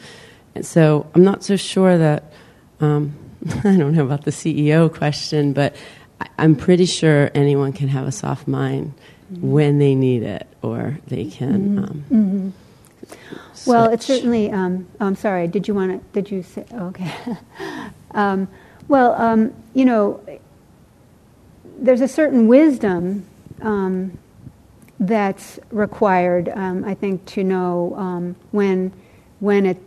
And 0.55 0.65
so 0.65 1.09
I'm 1.13 1.23
not 1.23 1.43
so 1.43 1.55
sure 1.55 1.97
that 1.97 2.23
um, 2.79 3.13
I 3.63 3.75
don't 3.77 3.93
know 3.93 4.05
about 4.05 4.25
the 4.25 4.31
CEO 4.31 4.93
question, 4.93 5.53
but 5.53 5.75
I, 6.19 6.27
I'm 6.39 6.55
pretty 6.55 6.85
sure 6.85 7.29
anyone 7.35 7.73
can 7.73 7.89
have 7.89 8.07
a 8.07 8.11
soft 8.11 8.47
mind 8.47 8.93
mm-hmm. 9.31 9.51
when 9.51 9.77
they 9.77 9.93
need 9.93 10.23
it, 10.23 10.47
or 10.61 10.97
they 11.07 11.25
can. 11.25 11.77
Mm-hmm. 11.77 11.83
Um, 11.83 12.05
mm-hmm. 12.09 13.69
well, 13.69 13.89
it's 13.89 14.05
certainly. 14.05 14.51
Um, 14.51 14.87
oh, 14.99 15.07
I'm 15.07 15.15
sorry. 15.15 15.47
Did 15.47 15.67
you 15.67 15.73
want 15.75 15.91
to? 15.91 16.21
Did 16.21 16.31
you 16.31 16.43
say? 16.43 16.65
Okay. 16.71 17.13
Um, 18.13 18.49
well, 18.89 19.13
um, 19.13 19.53
you 19.73 19.85
know, 19.85 20.19
there's 21.81 22.01
a 22.01 22.07
certain 22.07 22.47
wisdom 22.47 23.25
um, 23.61 24.17
that's 24.99 25.59
required, 25.71 26.49
um, 26.49 26.85
I 26.85 26.93
think, 26.93 27.25
to 27.27 27.43
know 27.43 27.95
um, 27.97 28.35
when 28.51 28.93
when 29.39 29.65
it 29.65 29.77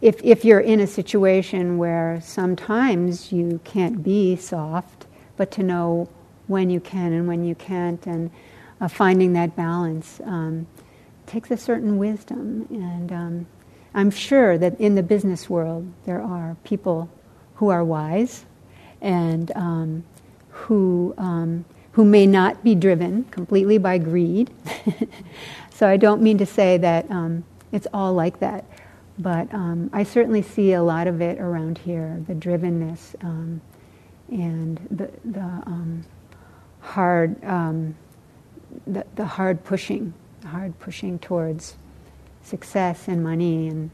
if 0.00 0.22
if 0.22 0.44
you're 0.44 0.60
in 0.60 0.80
a 0.80 0.86
situation 0.86 1.78
where 1.78 2.20
sometimes 2.22 3.32
you 3.32 3.60
can't 3.64 4.02
be 4.02 4.36
soft, 4.36 5.06
but 5.36 5.50
to 5.52 5.62
know 5.62 6.08
when 6.46 6.70
you 6.70 6.80
can 6.80 7.12
and 7.12 7.26
when 7.26 7.44
you 7.44 7.56
can't, 7.56 8.06
and 8.06 8.30
uh, 8.80 8.86
finding 8.86 9.32
that 9.32 9.56
balance 9.56 10.20
um, 10.24 10.66
takes 11.26 11.50
a 11.50 11.56
certain 11.56 11.98
wisdom. 11.98 12.66
And 12.70 13.12
um, 13.12 13.46
I'm 13.94 14.10
sure 14.10 14.58
that 14.58 14.78
in 14.80 14.94
the 14.94 15.02
business 15.02 15.50
world 15.50 15.92
there 16.04 16.22
are 16.22 16.56
people 16.62 17.10
who 17.56 17.68
are 17.68 17.84
wise 17.84 18.44
and 19.00 19.50
um, 19.56 20.04
who 20.52 21.14
who 21.92 22.04
may 22.04 22.26
not 22.26 22.64
be 22.64 22.74
driven 22.74 23.24
completely 23.24 23.78
by 23.78 23.98
greed. 23.98 24.50
so 25.70 25.86
I 25.86 25.96
don't 25.96 26.22
mean 26.22 26.38
to 26.38 26.46
say 26.46 26.78
that 26.78 27.10
um, 27.10 27.44
it's 27.70 27.86
all 27.92 28.14
like 28.14 28.40
that, 28.40 28.64
but 29.18 29.52
um, 29.52 29.90
I 29.92 30.02
certainly 30.02 30.42
see 30.42 30.72
a 30.72 30.82
lot 30.82 31.06
of 31.06 31.20
it 31.20 31.38
around 31.38 31.78
here 31.78 32.22
the 32.26 32.34
drivenness 32.34 33.14
um, 33.22 33.60
and 34.30 34.78
the, 34.90 35.10
the 35.24 35.40
um, 35.40 36.04
hard, 36.80 37.42
um, 37.44 37.94
the, 38.86 39.04
the 39.16 39.26
hard 39.26 39.62
pushing, 39.64 40.14
hard 40.46 40.78
pushing 40.78 41.18
towards 41.18 41.76
success 42.42 43.06
and 43.06 43.22
money, 43.22 43.68
and 43.68 43.90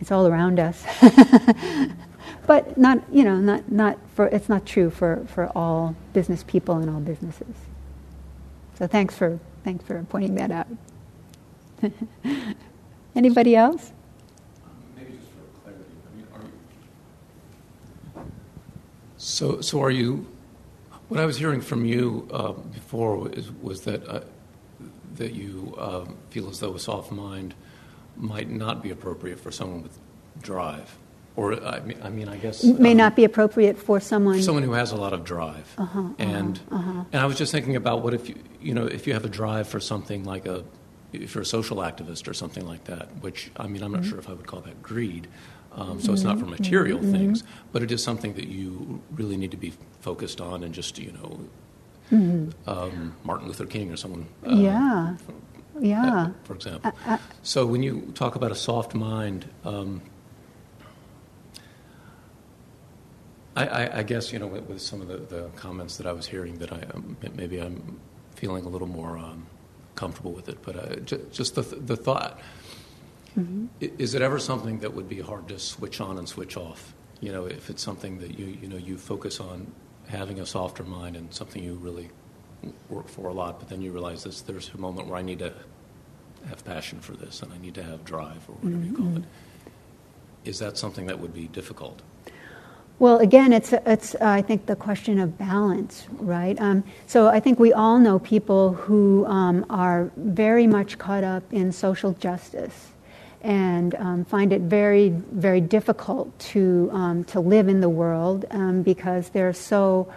it's 0.00 0.10
all 0.10 0.26
around 0.26 0.58
us. 0.58 0.84
but 2.46 2.78
not 2.78 3.02
you 3.12 3.24
know 3.24 3.36
not 3.36 3.70
not 3.70 3.98
for 4.14 4.26
it's 4.28 4.48
not 4.48 4.64
true 4.64 4.90
for 4.90 5.24
for 5.26 5.50
all 5.56 5.94
business 6.12 6.42
people 6.44 6.76
and 6.76 6.88
all 6.88 7.00
businesses. 7.00 7.54
So 8.78 8.86
thanks 8.86 9.16
for 9.16 9.38
thanks 9.64 9.84
for 9.84 10.02
pointing 10.08 10.34
that 10.36 10.50
out. 10.50 10.68
Anybody 13.16 13.56
else? 13.56 13.92
So 19.16 19.60
so 19.60 19.82
are 19.82 19.90
you? 19.90 20.26
What 21.08 21.20
I 21.20 21.26
was 21.26 21.36
hearing 21.36 21.60
from 21.60 21.84
you 21.84 22.28
uh, 22.32 22.52
before 22.52 23.16
was, 23.16 23.50
was 23.62 23.80
that 23.82 24.06
uh, 24.08 24.20
that 25.14 25.34
you 25.34 25.74
uh, 25.78 26.04
feel 26.30 26.48
as 26.48 26.60
though 26.60 26.74
a 26.74 26.78
soft 26.78 27.10
mind 27.10 27.54
might 28.16 28.50
not 28.50 28.82
be 28.82 28.90
appropriate 28.90 29.38
for 29.40 29.50
someone 29.50 29.82
with 29.82 29.98
drive 30.42 30.96
or 31.36 31.62
I 31.62 31.80
mean, 31.80 31.98
I, 32.02 32.08
mean, 32.08 32.28
I 32.28 32.38
guess 32.38 32.64
may 32.64 32.92
um, 32.92 32.96
not 32.96 33.14
be 33.14 33.24
appropriate 33.24 33.78
for 33.78 34.00
someone 34.00 34.42
someone 34.42 34.62
who 34.62 34.72
has 34.72 34.92
a 34.92 34.96
lot 34.96 35.12
of 35.12 35.24
drive. 35.24 35.72
Uh-huh, 35.76 36.00
uh-huh, 36.00 36.14
and 36.18 36.60
uh-huh. 36.70 37.04
and 37.12 37.22
I 37.22 37.26
was 37.26 37.36
just 37.36 37.52
thinking 37.52 37.76
about 37.76 38.02
what 38.02 38.14
if 38.14 38.28
you 38.28 38.36
you 38.60 38.74
know 38.74 38.86
if 38.86 39.06
you 39.06 39.12
have 39.12 39.24
a 39.24 39.28
drive 39.28 39.68
for 39.68 39.78
something 39.78 40.24
like 40.24 40.46
a 40.46 40.64
if 41.12 41.34
you're 41.34 41.42
a 41.42 41.46
social 41.46 41.78
activist 41.78 42.26
or 42.26 42.34
something 42.34 42.66
like 42.66 42.84
that, 42.84 43.08
which 43.20 43.50
I 43.56 43.66
mean 43.66 43.82
I'm 43.82 43.92
not 43.92 44.00
mm-hmm. 44.00 44.10
sure 44.10 44.18
if 44.18 44.28
I 44.28 44.32
would 44.32 44.46
call 44.46 44.60
that 44.60 44.82
greed. 44.82 45.28
Um, 45.72 46.00
so 46.00 46.06
mm-hmm. 46.06 46.14
it's 46.14 46.22
not 46.22 46.38
for 46.38 46.46
mm-hmm. 46.46 46.52
material 46.52 46.98
mm-hmm. 47.00 47.12
things, 47.12 47.44
but 47.70 47.82
it 47.82 47.92
is 47.92 48.02
something 48.02 48.32
that 48.34 48.48
you 48.48 49.02
really 49.10 49.36
need 49.36 49.50
to 49.50 49.58
be 49.58 49.74
focused 50.00 50.40
on 50.40 50.64
and 50.64 50.72
just 50.72 50.98
you 50.98 51.12
know 51.12 51.40
mm-hmm. 52.10 52.70
um, 52.70 53.14
Martin 53.24 53.46
Luther 53.46 53.66
King 53.66 53.92
or 53.92 53.96
someone. 53.96 54.26
Uh, 54.46 54.54
yeah. 54.54 55.16
yeah. 55.78 56.14
Uh, 56.14 56.30
for 56.44 56.54
example. 56.54 56.92
Uh, 57.04 57.12
uh, 57.12 57.18
so 57.42 57.66
when 57.66 57.82
you 57.82 58.10
talk 58.14 58.36
about 58.36 58.50
a 58.50 58.56
soft 58.56 58.94
mind. 58.94 59.50
Um, 59.66 60.00
I, 63.56 63.66
I, 63.66 63.98
I, 63.98 64.02
guess 64.02 64.32
you 64.32 64.38
know 64.38 64.46
with, 64.46 64.64
with 64.64 64.82
some 64.82 65.00
of 65.00 65.08
the, 65.08 65.16
the, 65.16 65.48
comments 65.56 65.96
that 65.96 66.06
I 66.06 66.12
was 66.12 66.26
hearing 66.26 66.58
that 66.58 66.72
I 66.72 66.82
um, 66.94 67.16
maybe 67.34 67.58
I'm 67.58 67.98
feeling 68.34 68.64
a 68.66 68.68
little 68.68 68.86
more 68.86 69.16
um, 69.16 69.46
comfortable 69.94 70.32
with 70.32 70.48
it, 70.48 70.58
but 70.62 70.76
uh, 70.76 70.96
j- 70.96 71.20
just 71.32 71.54
the 71.54 71.62
the 71.62 71.96
thought 71.96 72.38
mm-hmm. 73.36 73.66
is 73.80 74.14
it 74.14 74.22
ever 74.22 74.38
something 74.38 74.80
that 74.80 74.92
would 74.92 75.08
be 75.08 75.20
hard 75.20 75.48
to 75.48 75.58
switch 75.58 76.00
on 76.00 76.18
and 76.18 76.28
switch 76.28 76.56
off? 76.56 76.94
You 77.20 77.32
know, 77.32 77.46
if 77.46 77.70
it's 77.70 77.82
something 77.82 78.18
that 78.18 78.38
you 78.38 78.46
you 78.46 78.68
know 78.68 78.76
you 78.76 78.98
focus 78.98 79.40
on 79.40 79.72
having 80.08 80.38
a 80.40 80.46
softer 80.46 80.84
mind 80.84 81.16
and 81.16 81.32
something 81.32 81.62
you 81.62 81.74
really 81.74 82.10
work 82.88 83.08
for 83.08 83.28
a 83.28 83.32
lot, 83.32 83.58
but 83.58 83.68
then 83.68 83.82
you 83.82 83.92
realize 83.92 84.24
this, 84.24 84.40
there's 84.40 84.70
a 84.74 84.78
moment 84.78 85.08
where 85.08 85.18
I 85.18 85.22
need 85.22 85.38
to 85.40 85.52
have 86.48 86.64
passion 86.64 87.00
for 87.00 87.12
this 87.12 87.42
and 87.42 87.52
I 87.52 87.58
need 87.58 87.74
to 87.74 87.82
have 87.82 88.04
drive 88.04 88.48
or 88.48 88.54
whatever 88.54 88.82
mm-hmm. 88.82 88.90
you 88.90 88.96
call 88.96 89.06
mm-hmm. 89.06 89.16
it. 89.18 89.24
Is 90.44 90.58
that 90.60 90.78
something 90.78 91.06
that 91.06 91.18
would 91.18 91.34
be 91.34 91.48
difficult? 91.48 92.02
Well, 92.98 93.18
again, 93.18 93.52
it's, 93.52 93.74
it's 93.74 94.14
uh, 94.14 94.18
I 94.22 94.40
think, 94.40 94.64
the 94.64 94.76
question 94.76 95.18
of 95.18 95.36
balance, 95.36 96.06
right? 96.12 96.58
Um, 96.58 96.82
so 97.06 97.28
I 97.28 97.40
think 97.40 97.58
we 97.58 97.74
all 97.74 97.98
know 97.98 98.18
people 98.18 98.72
who 98.72 99.26
um, 99.26 99.66
are 99.68 100.10
very 100.16 100.66
much 100.66 100.96
caught 100.96 101.22
up 101.22 101.42
in 101.52 101.72
social 101.72 102.12
justice 102.14 102.92
and 103.42 103.94
um, 103.96 104.24
find 104.24 104.50
it 104.50 104.62
very, 104.62 105.10
very 105.10 105.60
difficult 105.60 106.36
to, 106.38 106.88
um, 106.90 107.24
to 107.24 107.38
live 107.38 107.68
in 107.68 107.82
the 107.82 107.88
world 107.88 108.46
um, 108.50 108.80
because 108.80 109.28
they're 109.28 109.52
so, 109.52 110.10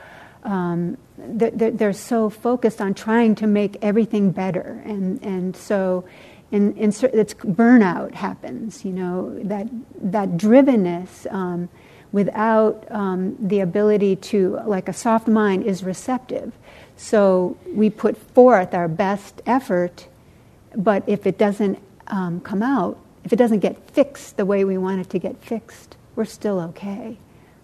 um, 0.45 0.97
they're, 1.17 1.71
they're, 1.71 1.91
so 1.91 2.29
focused 2.29 2.79
on 2.79 2.93
trying 2.93 3.35
to 3.35 3.45
make 3.45 3.75
everything 3.81 4.31
better. 4.31 4.81
And, 4.85 5.21
and 5.21 5.53
so 5.53 6.05
in, 6.49 6.77
in, 6.77 6.93
it's 7.11 7.33
burnout 7.33 8.13
happens, 8.13 8.85
you 8.85 8.93
know, 8.93 9.37
that, 9.43 9.67
that 10.01 10.29
drivenness 10.37 11.27
without 12.11 12.85
um, 12.91 13.35
the 13.39 13.59
ability 13.59 14.15
to, 14.15 14.59
like 14.65 14.87
a 14.87 14.93
soft 14.93 15.27
mind 15.27 15.63
is 15.63 15.83
receptive. 15.83 16.53
So 16.97 17.57
we 17.67 17.89
put 17.89 18.17
forth 18.17 18.73
our 18.73 18.87
best 18.87 19.41
effort, 19.45 20.07
but 20.75 21.03
if 21.07 21.27
it 21.27 21.37
doesn't 21.37 21.79
um, 22.07 22.41
come 22.41 22.63
out, 22.63 22.97
if 23.23 23.31
it 23.31 23.35
doesn't 23.35 23.59
get 23.59 23.89
fixed 23.91 24.37
the 24.37 24.45
way 24.45 24.63
we 24.65 24.77
want 24.77 25.01
it 25.01 25.09
to 25.11 25.19
get 25.19 25.37
fixed, 25.41 25.97
we're 26.15 26.25
still 26.25 26.59
okay. 26.59 27.17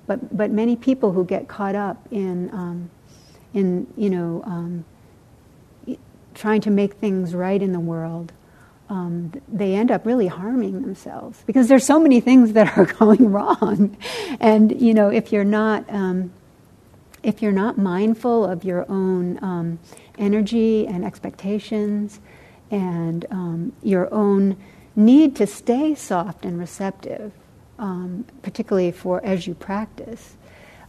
But, 0.07 0.35
but 0.35 0.51
many 0.51 0.75
people 0.75 1.11
who 1.11 1.25
get 1.25 1.47
caught 1.47 1.75
up 1.75 1.97
in, 2.11 2.49
um, 2.51 2.89
in 3.53 3.87
you 3.97 4.09
know, 4.09 4.43
um, 4.45 4.85
trying 6.35 6.61
to 6.61 6.69
make 6.69 6.93
things 6.95 7.33
right 7.33 7.61
in 7.61 7.71
the 7.71 7.79
world 7.79 8.31
um, 8.89 9.31
they 9.47 9.73
end 9.73 9.89
up 9.89 10.05
really 10.05 10.27
harming 10.27 10.81
themselves 10.81 11.41
because 11.47 11.67
there's 11.67 11.85
so 11.85 11.99
many 11.99 12.19
things 12.19 12.53
that 12.53 12.77
are 12.77 12.85
going 12.99 13.31
wrong, 13.31 13.97
and 14.39 14.79
you 14.79 14.93
know 14.93 15.09
if 15.09 15.31
you're 15.31 15.43
not 15.43 15.85
um, 15.89 16.31
if 17.23 17.41
you're 17.41 17.51
not 17.51 17.77
mindful 17.77 18.45
of 18.45 18.63
your 18.63 18.85
own 18.89 19.43
um, 19.43 19.79
energy 20.19 20.85
and 20.85 21.03
expectations 21.03 22.19
and 22.69 23.25
um, 23.31 23.73
your 23.81 24.13
own 24.13 24.55
need 24.95 25.35
to 25.35 25.47
stay 25.47 25.95
soft 25.95 26.45
and 26.45 26.59
receptive, 26.59 27.31
um, 27.79 28.25
particularly 28.43 28.91
for 28.91 29.23
as 29.25 29.47
you 29.47 29.55
practice, 29.55 30.35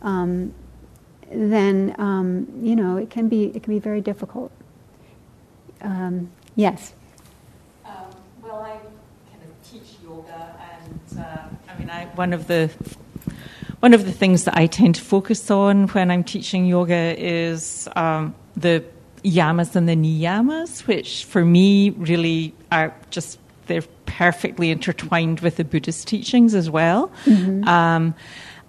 um, 0.02 0.52
then 1.32 1.94
you 2.62 2.76
know 2.76 2.98
it 2.98 3.08
can 3.08 3.28
be 3.28 3.44
it 3.44 3.62
can 3.62 3.72
be 3.72 3.80
very 3.80 4.02
difficult. 4.02 4.52
yes. 6.56 6.92
I 8.60 8.78
kind 9.30 9.42
of 9.42 9.70
teach 9.70 9.96
yoga, 10.02 10.56
and 10.80 11.18
uh, 11.18 11.72
I 11.72 11.78
mean, 11.78 11.90
I, 11.90 12.06
one 12.14 12.32
of 12.32 12.46
the 12.46 12.70
one 13.80 13.94
of 13.94 14.04
the 14.04 14.12
things 14.12 14.44
that 14.44 14.56
I 14.56 14.66
tend 14.66 14.94
to 14.96 15.02
focus 15.02 15.50
on 15.50 15.88
when 15.88 16.10
I'm 16.10 16.24
teaching 16.24 16.66
yoga 16.66 17.14
is 17.18 17.88
um, 17.94 18.34
the 18.56 18.84
yamas 19.22 19.76
and 19.76 19.88
the 19.88 19.96
niyamas, 19.96 20.86
which 20.86 21.24
for 21.24 21.44
me 21.44 21.90
really 21.90 22.54
are 22.72 22.94
just 23.10 23.38
they're 23.66 23.82
perfectly 24.06 24.70
intertwined 24.70 25.40
with 25.40 25.56
the 25.56 25.64
Buddhist 25.64 26.06
teachings 26.06 26.54
as 26.54 26.70
well. 26.70 27.12
Mm-hmm. 27.24 27.68
Um, 27.68 28.14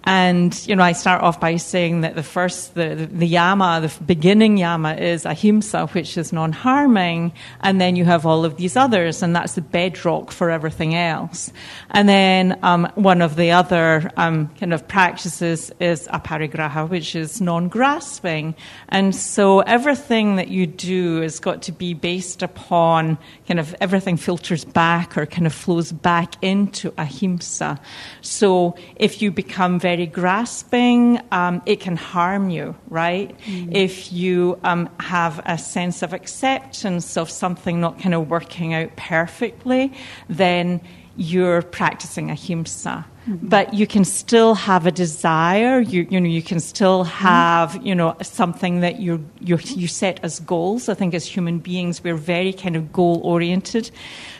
And, 0.08 0.66
you 0.66 0.74
know, 0.74 0.82
I 0.82 0.92
start 0.92 1.22
off 1.22 1.38
by 1.38 1.56
saying 1.56 2.00
that 2.00 2.14
the 2.14 2.22
first, 2.22 2.74
the, 2.74 2.94
the 3.12 3.26
yama, 3.26 3.80
the 3.82 4.04
beginning 4.04 4.56
yama 4.56 4.94
is 4.94 5.26
ahimsa, 5.26 5.88
which 5.88 6.16
is 6.16 6.32
non 6.32 6.50
harming. 6.50 7.34
And 7.60 7.78
then 7.78 7.94
you 7.94 8.06
have 8.06 8.24
all 8.24 8.46
of 8.46 8.56
these 8.56 8.74
others, 8.74 9.22
and 9.22 9.36
that's 9.36 9.52
the 9.52 9.60
bedrock 9.60 10.32
for 10.32 10.48
everything 10.48 10.94
else. 10.94 11.52
And 11.90 12.08
then 12.08 12.58
um, 12.62 12.90
one 12.94 13.20
of 13.20 13.36
the 13.36 13.50
other 13.50 14.10
um, 14.16 14.48
kind 14.58 14.72
of 14.72 14.88
practices 14.88 15.70
is 15.78 16.08
aparigraha, 16.08 16.88
which 16.88 17.14
is 17.14 17.42
non 17.42 17.68
grasping. 17.68 18.54
And 18.88 19.14
so 19.14 19.60
everything 19.60 20.36
that 20.36 20.48
you 20.48 20.66
do 20.66 21.20
has 21.20 21.38
got 21.38 21.60
to 21.64 21.72
be 21.72 21.92
based 21.92 22.42
upon 22.42 23.18
kind 23.46 23.60
of 23.60 23.74
everything 23.78 24.16
filters 24.16 24.64
back 24.64 25.18
or 25.18 25.26
kind 25.26 25.46
of 25.46 25.52
flows 25.52 25.92
back 25.92 26.42
into 26.42 26.94
ahimsa. 26.96 27.78
So 28.22 28.74
if 28.96 29.20
you 29.20 29.30
become 29.30 29.78
very 29.78 29.97
grasping, 30.06 31.20
um, 31.32 31.62
it 31.66 31.80
can 31.80 31.96
harm 31.96 32.50
you, 32.50 32.74
right? 32.88 33.36
Mm. 33.46 33.74
If 33.74 34.12
you 34.12 34.58
um, 34.64 34.88
have 35.00 35.40
a 35.44 35.58
sense 35.58 36.02
of 36.02 36.12
acceptance 36.12 37.16
of 37.16 37.30
something 37.30 37.80
not 37.80 37.98
kind 37.98 38.14
of 38.14 38.30
working 38.30 38.74
out 38.74 38.96
perfectly, 38.96 39.92
then 40.28 40.80
you're 41.18 41.62
practicing 41.62 42.30
ahimsa. 42.30 43.04
Mm-hmm. 43.26 43.48
But 43.48 43.74
you 43.74 43.86
can 43.86 44.04
still 44.04 44.54
have 44.54 44.86
a 44.86 44.92
desire. 44.92 45.80
You, 45.80 46.06
you 46.08 46.20
know, 46.20 46.28
you 46.28 46.42
can 46.42 46.60
still 46.60 47.04
mm-hmm. 47.04 47.26
have, 47.26 47.70
mm-hmm. 47.72 47.86
you 47.86 47.94
know, 47.94 48.16
something 48.22 48.80
that 48.80 49.00
you 49.00 49.28
you 49.40 49.58
you 49.64 49.88
set 49.88 50.20
as 50.22 50.40
goals. 50.40 50.88
I 50.88 50.94
think 50.94 51.14
as 51.14 51.26
human 51.26 51.58
beings, 51.58 52.02
we're 52.02 52.14
very 52.14 52.52
kind 52.52 52.76
of 52.76 52.92
goal 52.92 53.20
oriented. 53.24 53.90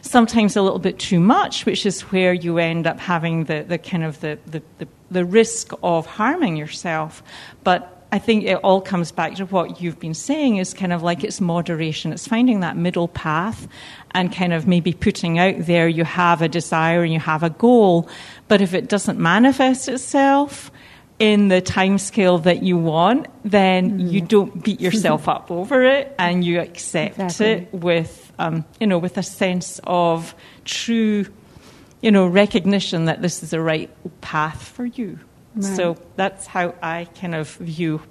Sometimes 0.03 0.57
a 0.57 0.63
little 0.63 0.79
bit 0.79 0.99
too 0.99 1.21
much, 1.21 1.67
which 1.67 1.85
is 1.85 2.03
where 2.13 2.33
you 2.33 2.59
end 2.59 2.87
up 2.87 3.01
having 3.01 3.45
the, 3.45 3.65
the 3.69 3.77
kind 3.77 4.05
of 4.05 4.21
the, 4.21 4.39
the, 4.47 4.63
the, 4.79 4.89
the 5.11 5.25
risk 5.25 5.73
of 5.83 6.07
harming 6.07 6.57
yourself. 6.57 7.23
But 7.65 7.98
I 8.11 8.19
think 8.19 8.45
it 8.45 8.57
all 8.57 8.81
comes 8.81 9.13
back 9.13 9.35
to 9.35 9.45
what 9.47 9.83
you've 9.83 10.01
been 10.01 10.15
saying 10.15 10.57
is 10.57 10.73
kind 10.73 10.93
of 10.93 11.03
like 11.03 11.25
it's 11.25 11.41
moderation. 11.41 12.13
It's 12.13 12.27
finding 12.27 12.61
that 12.61 12.77
middle 12.77 13.09
path 13.09 13.69
and 14.13 14.33
kind 14.33 14.55
of 14.55 14.67
maybe 14.67 14.95
putting 14.95 15.39
out 15.39 15.57
there 15.59 15.89
you 15.89 16.05
have 16.05 16.41
a 16.41 16.49
desire 16.49 17.03
and 17.03 17.13
you 17.13 17.21
have 17.21 17.43
a 17.43 17.51
goal, 17.51 18.09
but 18.49 18.63
if 18.63 18.73
it 18.73 18.89
doesn't 18.89 19.19
manifest 19.19 19.89
itself 19.89 20.71
in 21.19 21.49
the 21.49 21.61
time 21.61 21.99
scale 21.99 22.39
that 22.39 22.63
you 22.63 22.79
want, 22.79 23.27
then 23.45 23.91
mm-hmm. 23.91 24.09
you 24.09 24.21
don't 24.23 24.65
beat 24.65 24.81
yourself 24.81 25.29
up 25.29 25.51
over 25.51 25.83
it 25.83 26.15
and 26.19 26.45
you 26.45 26.61
accept 26.61 27.19
exactly. 27.19 27.47
it 27.47 27.75
with, 27.75 28.33
um, 28.39 28.65
you 28.81 28.87
know, 28.87 28.99
with 28.99 29.19
a 29.19 29.23
sense 29.23 29.81
of 29.85 30.35
true, 30.65 31.27
you 32.01 32.11
know, 32.11 32.27
recognition 32.27 33.07
that 33.07 33.21
this 33.21 33.43
is 33.43 33.51
the 33.51 33.61
right 33.61 33.91
path 34.23 34.63
for 34.63 34.87
you. 34.87 35.19
Right. 35.55 35.77
So 35.77 35.97
that's 36.17 36.47
how 36.47 36.75
I 36.83 37.09
kind 37.21 37.35
of 37.35 37.51
view 37.57 38.03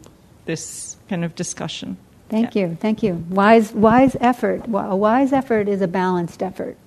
this 0.45 0.97
kind 1.09 1.23
of 1.23 1.35
discussion. 1.35 1.97
Thank 2.29 2.55
yeah. 2.55 2.67
you, 2.67 2.77
thank 2.79 3.03
you. 3.03 3.25
Wise, 3.29 3.71
wise 3.73 4.17
effort. 4.19 4.63
A 4.67 4.95
wise 4.95 5.31
effort 5.31 5.69
is 5.69 5.81
a 5.81 5.87
balanced 5.87 6.43
effort. 6.43 6.77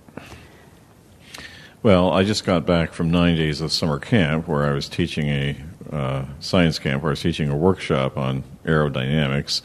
Well, 1.82 2.12
I 2.12 2.24
just 2.24 2.44
got 2.44 2.66
back 2.66 2.92
from 2.92 3.10
nine 3.10 3.36
days 3.36 3.62
of 3.62 3.72
summer 3.72 3.98
camp 3.98 4.46
where 4.48 4.64
I 4.64 4.72
was 4.72 4.86
teaching 4.86 5.28
a 5.28 5.56
uh, 5.90 6.24
science 6.40 6.78
camp 6.78 7.02
where 7.02 7.10
I 7.10 7.12
was 7.12 7.22
teaching 7.22 7.48
a 7.48 7.56
workshop 7.56 8.18
on 8.18 8.44
aerodynamics, 8.64 9.62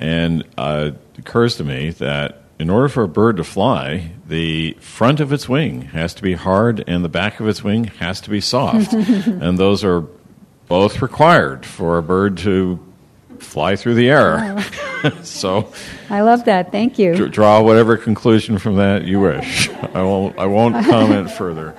and 0.00 0.42
uh, 0.58 0.90
it 1.14 1.18
occurs 1.20 1.56
to 1.58 1.64
me 1.64 1.90
that 1.90 2.42
in 2.58 2.70
order 2.70 2.88
for 2.88 3.02
a 3.02 3.08
bird 3.08 3.36
to 3.36 3.44
fly, 3.44 4.12
the 4.26 4.72
front 4.80 5.20
of 5.20 5.32
its 5.32 5.48
wing 5.48 5.82
has 5.82 6.14
to 6.14 6.22
be 6.22 6.34
hard 6.34 6.82
and 6.86 7.04
the 7.04 7.08
back 7.08 7.38
of 7.38 7.48
its 7.48 7.62
wing 7.62 7.84
has 7.84 8.20
to 8.22 8.30
be 8.30 8.40
soft. 8.40 8.92
and 8.94 9.58
those 9.58 9.84
are 9.84 10.04
both 10.68 11.02
required 11.02 11.66
for 11.66 11.98
a 11.98 12.02
bird 12.02 12.38
to 12.38 12.80
fly 13.38 13.76
through 13.76 13.94
the 13.94 14.08
air. 14.08 14.64
so 15.22 15.72
I 16.08 16.22
love 16.22 16.46
that. 16.46 16.72
Thank 16.72 16.98
you. 16.98 17.14
D- 17.14 17.28
draw 17.28 17.60
whatever 17.62 17.96
conclusion 17.96 18.58
from 18.58 18.76
that 18.76 19.04
you 19.04 19.20
wish. 19.20 19.68
I 19.68 20.02
won't 20.02 20.38
I 20.38 20.46
won't 20.46 20.84
comment 20.90 21.30
further. 21.30 21.76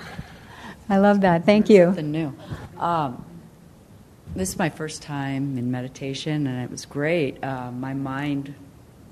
I 0.90 1.00
love 1.00 1.22
that. 1.22 1.46
Thank 1.46 1.70
you. 1.70 1.86
Something 1.86 2.12
new. 2.12 2.36
Um, 2.78 3.26
this 4.36 4.50
is 4.50 4.60
my 4.60 4.70
first 4.70 5.02
time 5.02 5.58
in 5.58 5.72
meditation, 5.72 6.48
and 6.48 6.64
it 6.64 6.70
was 6.70 6.86
great. 6.86 7.44
Uh, 7.44 7.72
my 7.72 7.94
mind 7.94 8.54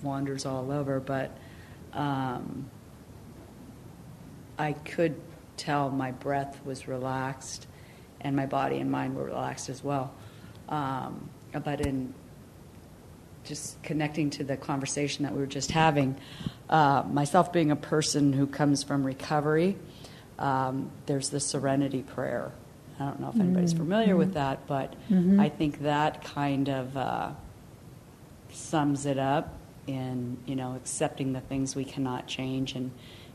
wanders 0.04 0.46
all 0.46 0.72
over, 0.72 1.00
but 1.00 1.32
um, 1.96 2.70
I 4.58 4.74
could 4.74 5.16
tell 5.58 5.90
my 5.90 6.12
breath 6.12 6.60
was 6.66 6.88
relaxed 6.88 7.68
and 8.22 8.36
my 8.36 8.46
body 8.46 8.78
and 8.78 8.92
mind 8.92 9.16
were 9.16 9.26
relaxed 9.26 9.70
as 9.70 9.84
well. 9.84 10.14
Um, 10.70 11.30
but 11.64 11.82
in 11.82 12.14
just 13.44 13.82
connecting 13.84 14.30
to 14.32 14.44
the 14.44 14.58
conversation 14.58 15.24
that 15.24 15.34
we 15.34 15.40
were 15.40 15.46
just 15.46 15.72
having, 15.72 16.18
uh, 16.70 17.04
myself 17.10 17.54
being 17.54 17.72
a 17.72 17.76
person 17.76 18.34
who 18.34 18.48
comes 18.48 18.84
from 18.84 19.06
recovery, 19.06 19.78
um, 20.40 20.90
there's 21.06 21.30
the 21.30 21.40
serenity 21.40 22.02
prayer. 22.02 22.52
I 23.00 23.06
don't 23.06 23.20
know 23.20 23.30
if 23.30 23.40
anybody's 23.40 23.74
mm-hmm. 23.74 23.84
familiar 23.84 24.16
with 24.16 24.34
that, 24.34 24.66
but 24.68 24.94
mm-hmm. 25.10 25.40
I 25.40 25.50
think 25.50 25.82
that 25.84 26.24
kind 26.24 26.70
of 26.70 26.98
uh, 26.98 27.32
sums 28.52 29.06
it 29.06 29.20
up 29.20 29.54
in 29.88 30.38
you 30.46 30.56
know 30.56 30.76
accepting 30.76 31.34
the 31.34 31.42
things 31.42 31.76
we 31.76 31.86
cannot 31.86 32.28
change 32.28 32.76
and 32.76 32.92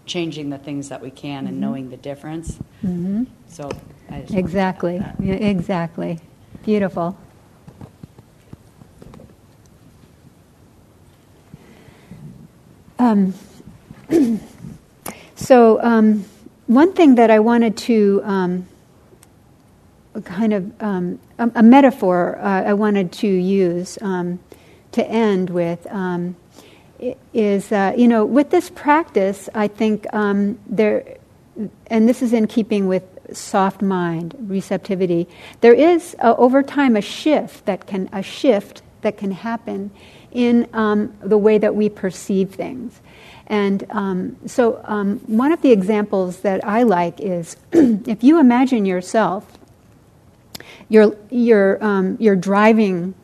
changing 0.06 0.50
the 0.50 0.58
things 0.58 0.88
that 0.88 1.00
we 1.00 1.10
can 1.10 1.44
mm-hmm. 1.44 1.48
and 1.48 1.60
knowing 1.60 1.90
the 1.90 1.96
difference. 1.96 2.58
Mm-hmm. 2.84 3.24
So 3.48 3.70
exactly, 4.10 4.96
yeah, 5.20 5.34
exactly, 5.34 6.18
beautiful. 6.64 7.16
Um, 12.98 13.32
so 15.34 15.82
um, 15.82 16.24
one 16.66 16.92
thing 16.92 17.14
that 17.14 17.30
I 17.30 17.38
wanted 17.38 17.76
to 17.78 18.20
um, 18.24 18.68
kind 20.24 20.52
of 20.52 20.82
um, 20.82 21.18
a, 21.38 21.50
a, 21.54 21.62
metaphor 21.62 22.38
uh, 22.38 22.64
I 22.64 22.74
wanted 22.74 23.10
to 23.12 23.26
use 23.26 23.96
um, 24.02 24.38
to 24.92 25.04
end 25.06 25.50
with 25.50 25.86
um, 25.90 26.36
is, 27.32 27.72
uh, 27.72 27.94
you 27.96 28.08
know, 28.08 28.24
with 28.24 28.50
this 28.50 28.70
practice, 28.70 29.48
I 29.54 29.68
think 29.68 30.06
um, 30.12 30.58
there, 30.66 31.18
and 31.86 32.08
this 32.08 32.22
is 32.22 32.32
in 32.32 32.46
keeping 32.46 32.86
with 32.86 33.02
soft 33.32 33.82
mind, 33.82 34.34
receptivity, 34.40 35.28
there 35.60 35.74
is 35.74 36.16
uh, 36.20 36.34
over 36.36 36.62
time 36.62 36.96
a 36.96 37.00
shift 37.00 37.66
that 37.66 37.86
can, 37.86 38.08
a 38.12 38.22
shift 38.22 38.82
that 39.02 39.16
can 39.16 39.30
happen 39.30 39.90
in 40.32 40.68
um, 40.72 41.14
the 41.22 41.38
way 41.38 41.58
that 41.58 41.74
we 41.74 41.88
perceive 41.88 42.50
things. 42.50 43.00
And 43.46 43.84
um, 43.90 44.36
so, 44.46 44.80
um, 44.84 45.18
one 45.26 45.50
of 45.50 45.60
the 45.60 45.72
examples 45.72 46.40
that 46.40 46.64
I 46.64 46.84
like 46.84 47.20
is 47.20 47.56
if 47.72 48.22
you 48.22 48.38
imagine 48.38 48.86
yourself, 48.86 49.58
you're, 50.88 51.16
you're, 51.30 51.82
um, 51.82 52.16
you're 52.20 52.36
driving 52.36 53.14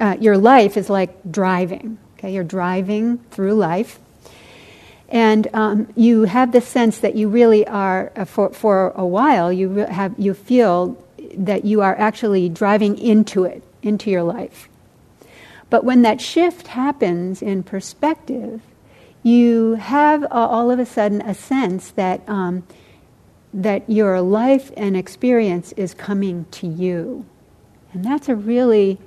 uh, 0.00 0.16
your 0.18 0.38
life 0.38 0.76
is 0.76 0.88
like 0.88 1.10
driving. 1.30 1.98
Okay, 2.20 2.34
you're 2.34 2.44
driving 2.44 3.16
through 3.30 3.54
life, 3.54 3.98
and 5.08 5.48
um, 5.54 5.88
you 5.96 6.24
have 6.24 6.52
the 6.52 6.60
sense 6.60 6.98
that 6.98 7.14
you 7.14 7.30
really 7.30 7.66
are 7.66 8.12
uh, 8.14 8.26
for 8.26 8.50
for 8.50 8.90
a 8.94 9.06
while. 9.06 9.50
You 9.50 9.70
have 9.70 10.12
you 10.18 10.34
feel 10.34 11.02
that 11.34 11.64
you 11.64 11.80
are 11.80 11.96
actually 11.96 12.50
driving 12.50 12.98
into 12.98 13.44
it, 13.44 13.62
into 13.82 14.10
your 14.10 14.22
life. 14.22 14.68
But 15.70 15.84
when 15.84 16.02
that 16.02 16.20
shift 16.20 16.66
happens 16.66 17.40
in 17.40 17.62
perspective, 17.62 18.60
you 19.22 19.76
have 19.76 20.24
uh, 20.24 20.28
all 20.30 20.70
of 20.70 20.78
a 20.78 20.84
sudden 20.84 21.22
a 21.22 21.32
sense 21.34 21.92
that 21.92 22.20
um, 22.28 22.64
that 23.54 23.88
your 23.88 24.20
life 24.20 24.70
and 24.76 24.94
experience 24.94 25.72
is 25.72 25.94
coming 25.94 26.44
to 26.50 26.66
you, 26.66 27.24
and 27.94 28.04
that's 28.04 28.28
a 28.28 28.36
really 28.36 28.98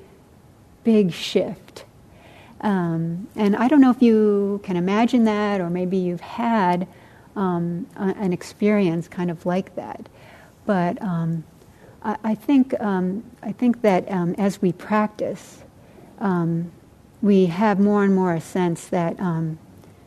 big 0.84 1.14
shift. 1.14 1.63
Um, 2.64 3.28
and 3.36 3.58
I 3.58 3.68
don't 3.68 3.82
know 3.82 3.92
if 3.92 4.02
you 4.02 4.62
can 4.64 4.78
imagine 4.78 5.26
that, 5.26 5.60
or 5.60 5.70
maybe 5.70 5.98
you've 5.98 6.22
had 6.22 6.88
um, 7.36 7.88
a, 7.98 8.16
an 8.18 8.32
experience 8.32 9.10
kind 9.10 9.30
of 9.30 9.46
like 9.46 9.76
that. 9.76 10.08
But 10.66 11.00
um, 11.02 11.44
I, 12.04 12.16
I, 12.24 12.36
think 12.36 12.80
um, 12.80 13.24
I 13.42 13.52
think 13.52 13.82
that 13.82 14.10
um, 14.10 14.34
as 14.38 14.62
we 14.62 14.72
practice, 14.72 15.64
um, 16.20 16.72
we 17.22 17.48
have 17.48 17.82
more 17.82 18.06
and 18.06 18.16
more 18.16 18.34
a 18.34 18.42
sense 18.42 18.88
that 18.88 19.18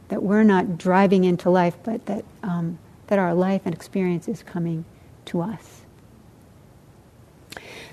that 0.09 0.23
we're 0.23 0.45
not 0.45 0.79
driving 0.79 1.25
into 1.25 1.51
life, 1.51 1.77
but 1.83 2.07
that 2.07 2.25
that 3.09 3.19
our 3.19 3.35
life 3.35 3.63
and 3.65 3.75
experience 3.75 4.29
is 4.29 4.43
coming 4.43 4.85
to 5.27 5.41
us. 5.41 5.83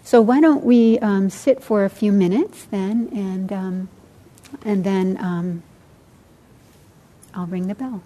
So 0.04 0.22
why 0.22 0.42
don't 0.42 0.64
we 0.64 1.00
sit 1.30 1.64
for 1.64 1.86
a 1.86 1.90
few 1.90 2.12
minutes 2.12 2.66
then, 2.66 3.10
and 3.14 3.84
and 4.66 4.84
then 4.84 5.18
um, 5.20 5.64
I'll 7.34 7.48
ring 7.48 7.68
the 7.68 7.76
bell. 7.76 8.02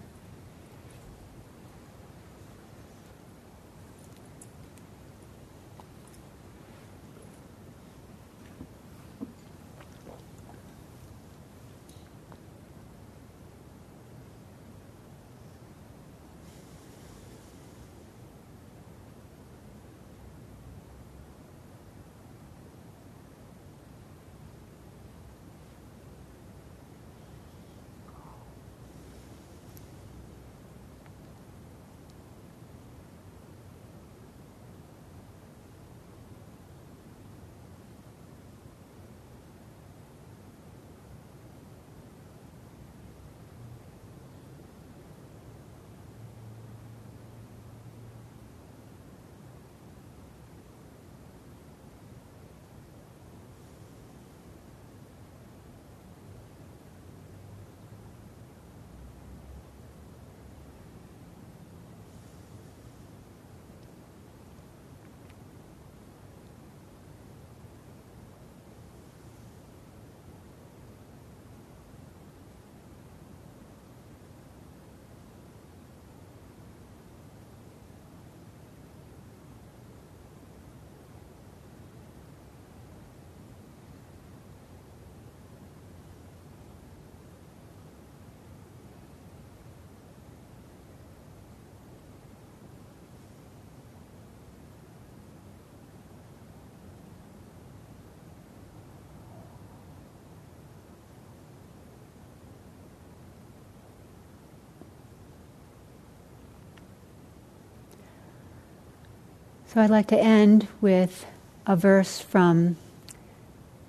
So 109.68 109.82
I'd 109.82 109.90
like 109.90 110.06
to 110.06 110.18
end 110.18 110.66
with 110.80 111.26
a 111.66 111.76
verse 111.76 112.20
from 112.20 112.76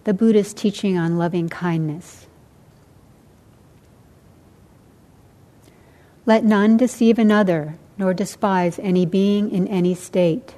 the 0.03 0.13
Buddhist 0.13 0.57
teaching 0.57 0.97
on 0.97 1.17
loving 1.17 1.47
kindness. 1.47 2.27
Let 6.25 6.43
none 6.43 6.75
deceive 6.75 7.17
another, 7.17 7.75
nor 7.97 8.13
despise 8.13 8.77
any 8.79 9.05
being 9.05 9.51
in 9.51 9.69
any 9.69 9.95
state. 9.95 10.55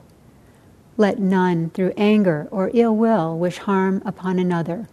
Let 0.97 1.19
none, 1.19 1.69
through 1.69 1.93
anger 1.95 2.47
or 2.49 2.71
ill 2.73 2.95
will, 2.95 3.37
wish 3.37 3.59
harm 3.59 4.01
upon 4.03 4.39
another. 4.39 4.87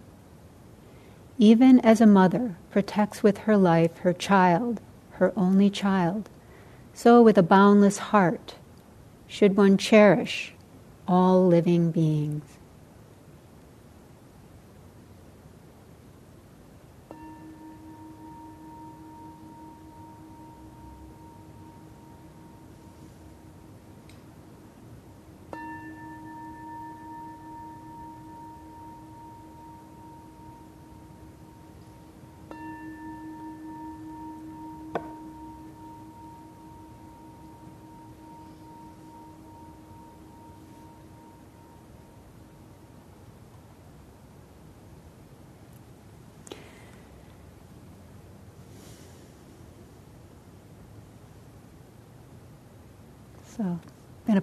Even 1.39 1.81
as 1.81 2.03
a 2.03 2.07
mother 2.07 2.55
protects 2.71 3.23
with 3.23 3.39
her 3.39 3.57
life 3.57 3.97
her 4.01 4.13
child, 4.13 4.83
her 5.13 5.33
only 5.39 5.71
child, 5.71 6.29
so 6.93 7.23
with 7.23 7.39
a 7.39 7.43
boundless 7.43 7.97
heart 7.97 8.57
should 9.29 9.57
one 9.57 9.77
cherish 9.77 10.55
all 11.07 11.47
living 11.47 11.91
beings. 11.93 12.58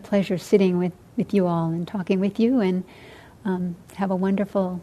Pleasure 0.05 0.37
sitting 0.37 0.77
with, 0.77 0.93
with 1.17 1.33
you 1.33 1.47
all 1.47 1.69
and 1.69 1.87
talking 1.87 2.19
with 2.19 2.39
you, 2.39 2.59
and 2.61 2.83
um, 3.43 3.75
have 3.95 4.11
a 4.11 4.15
wonderful 4.15 4.81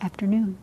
afternoon. 0.00 0.56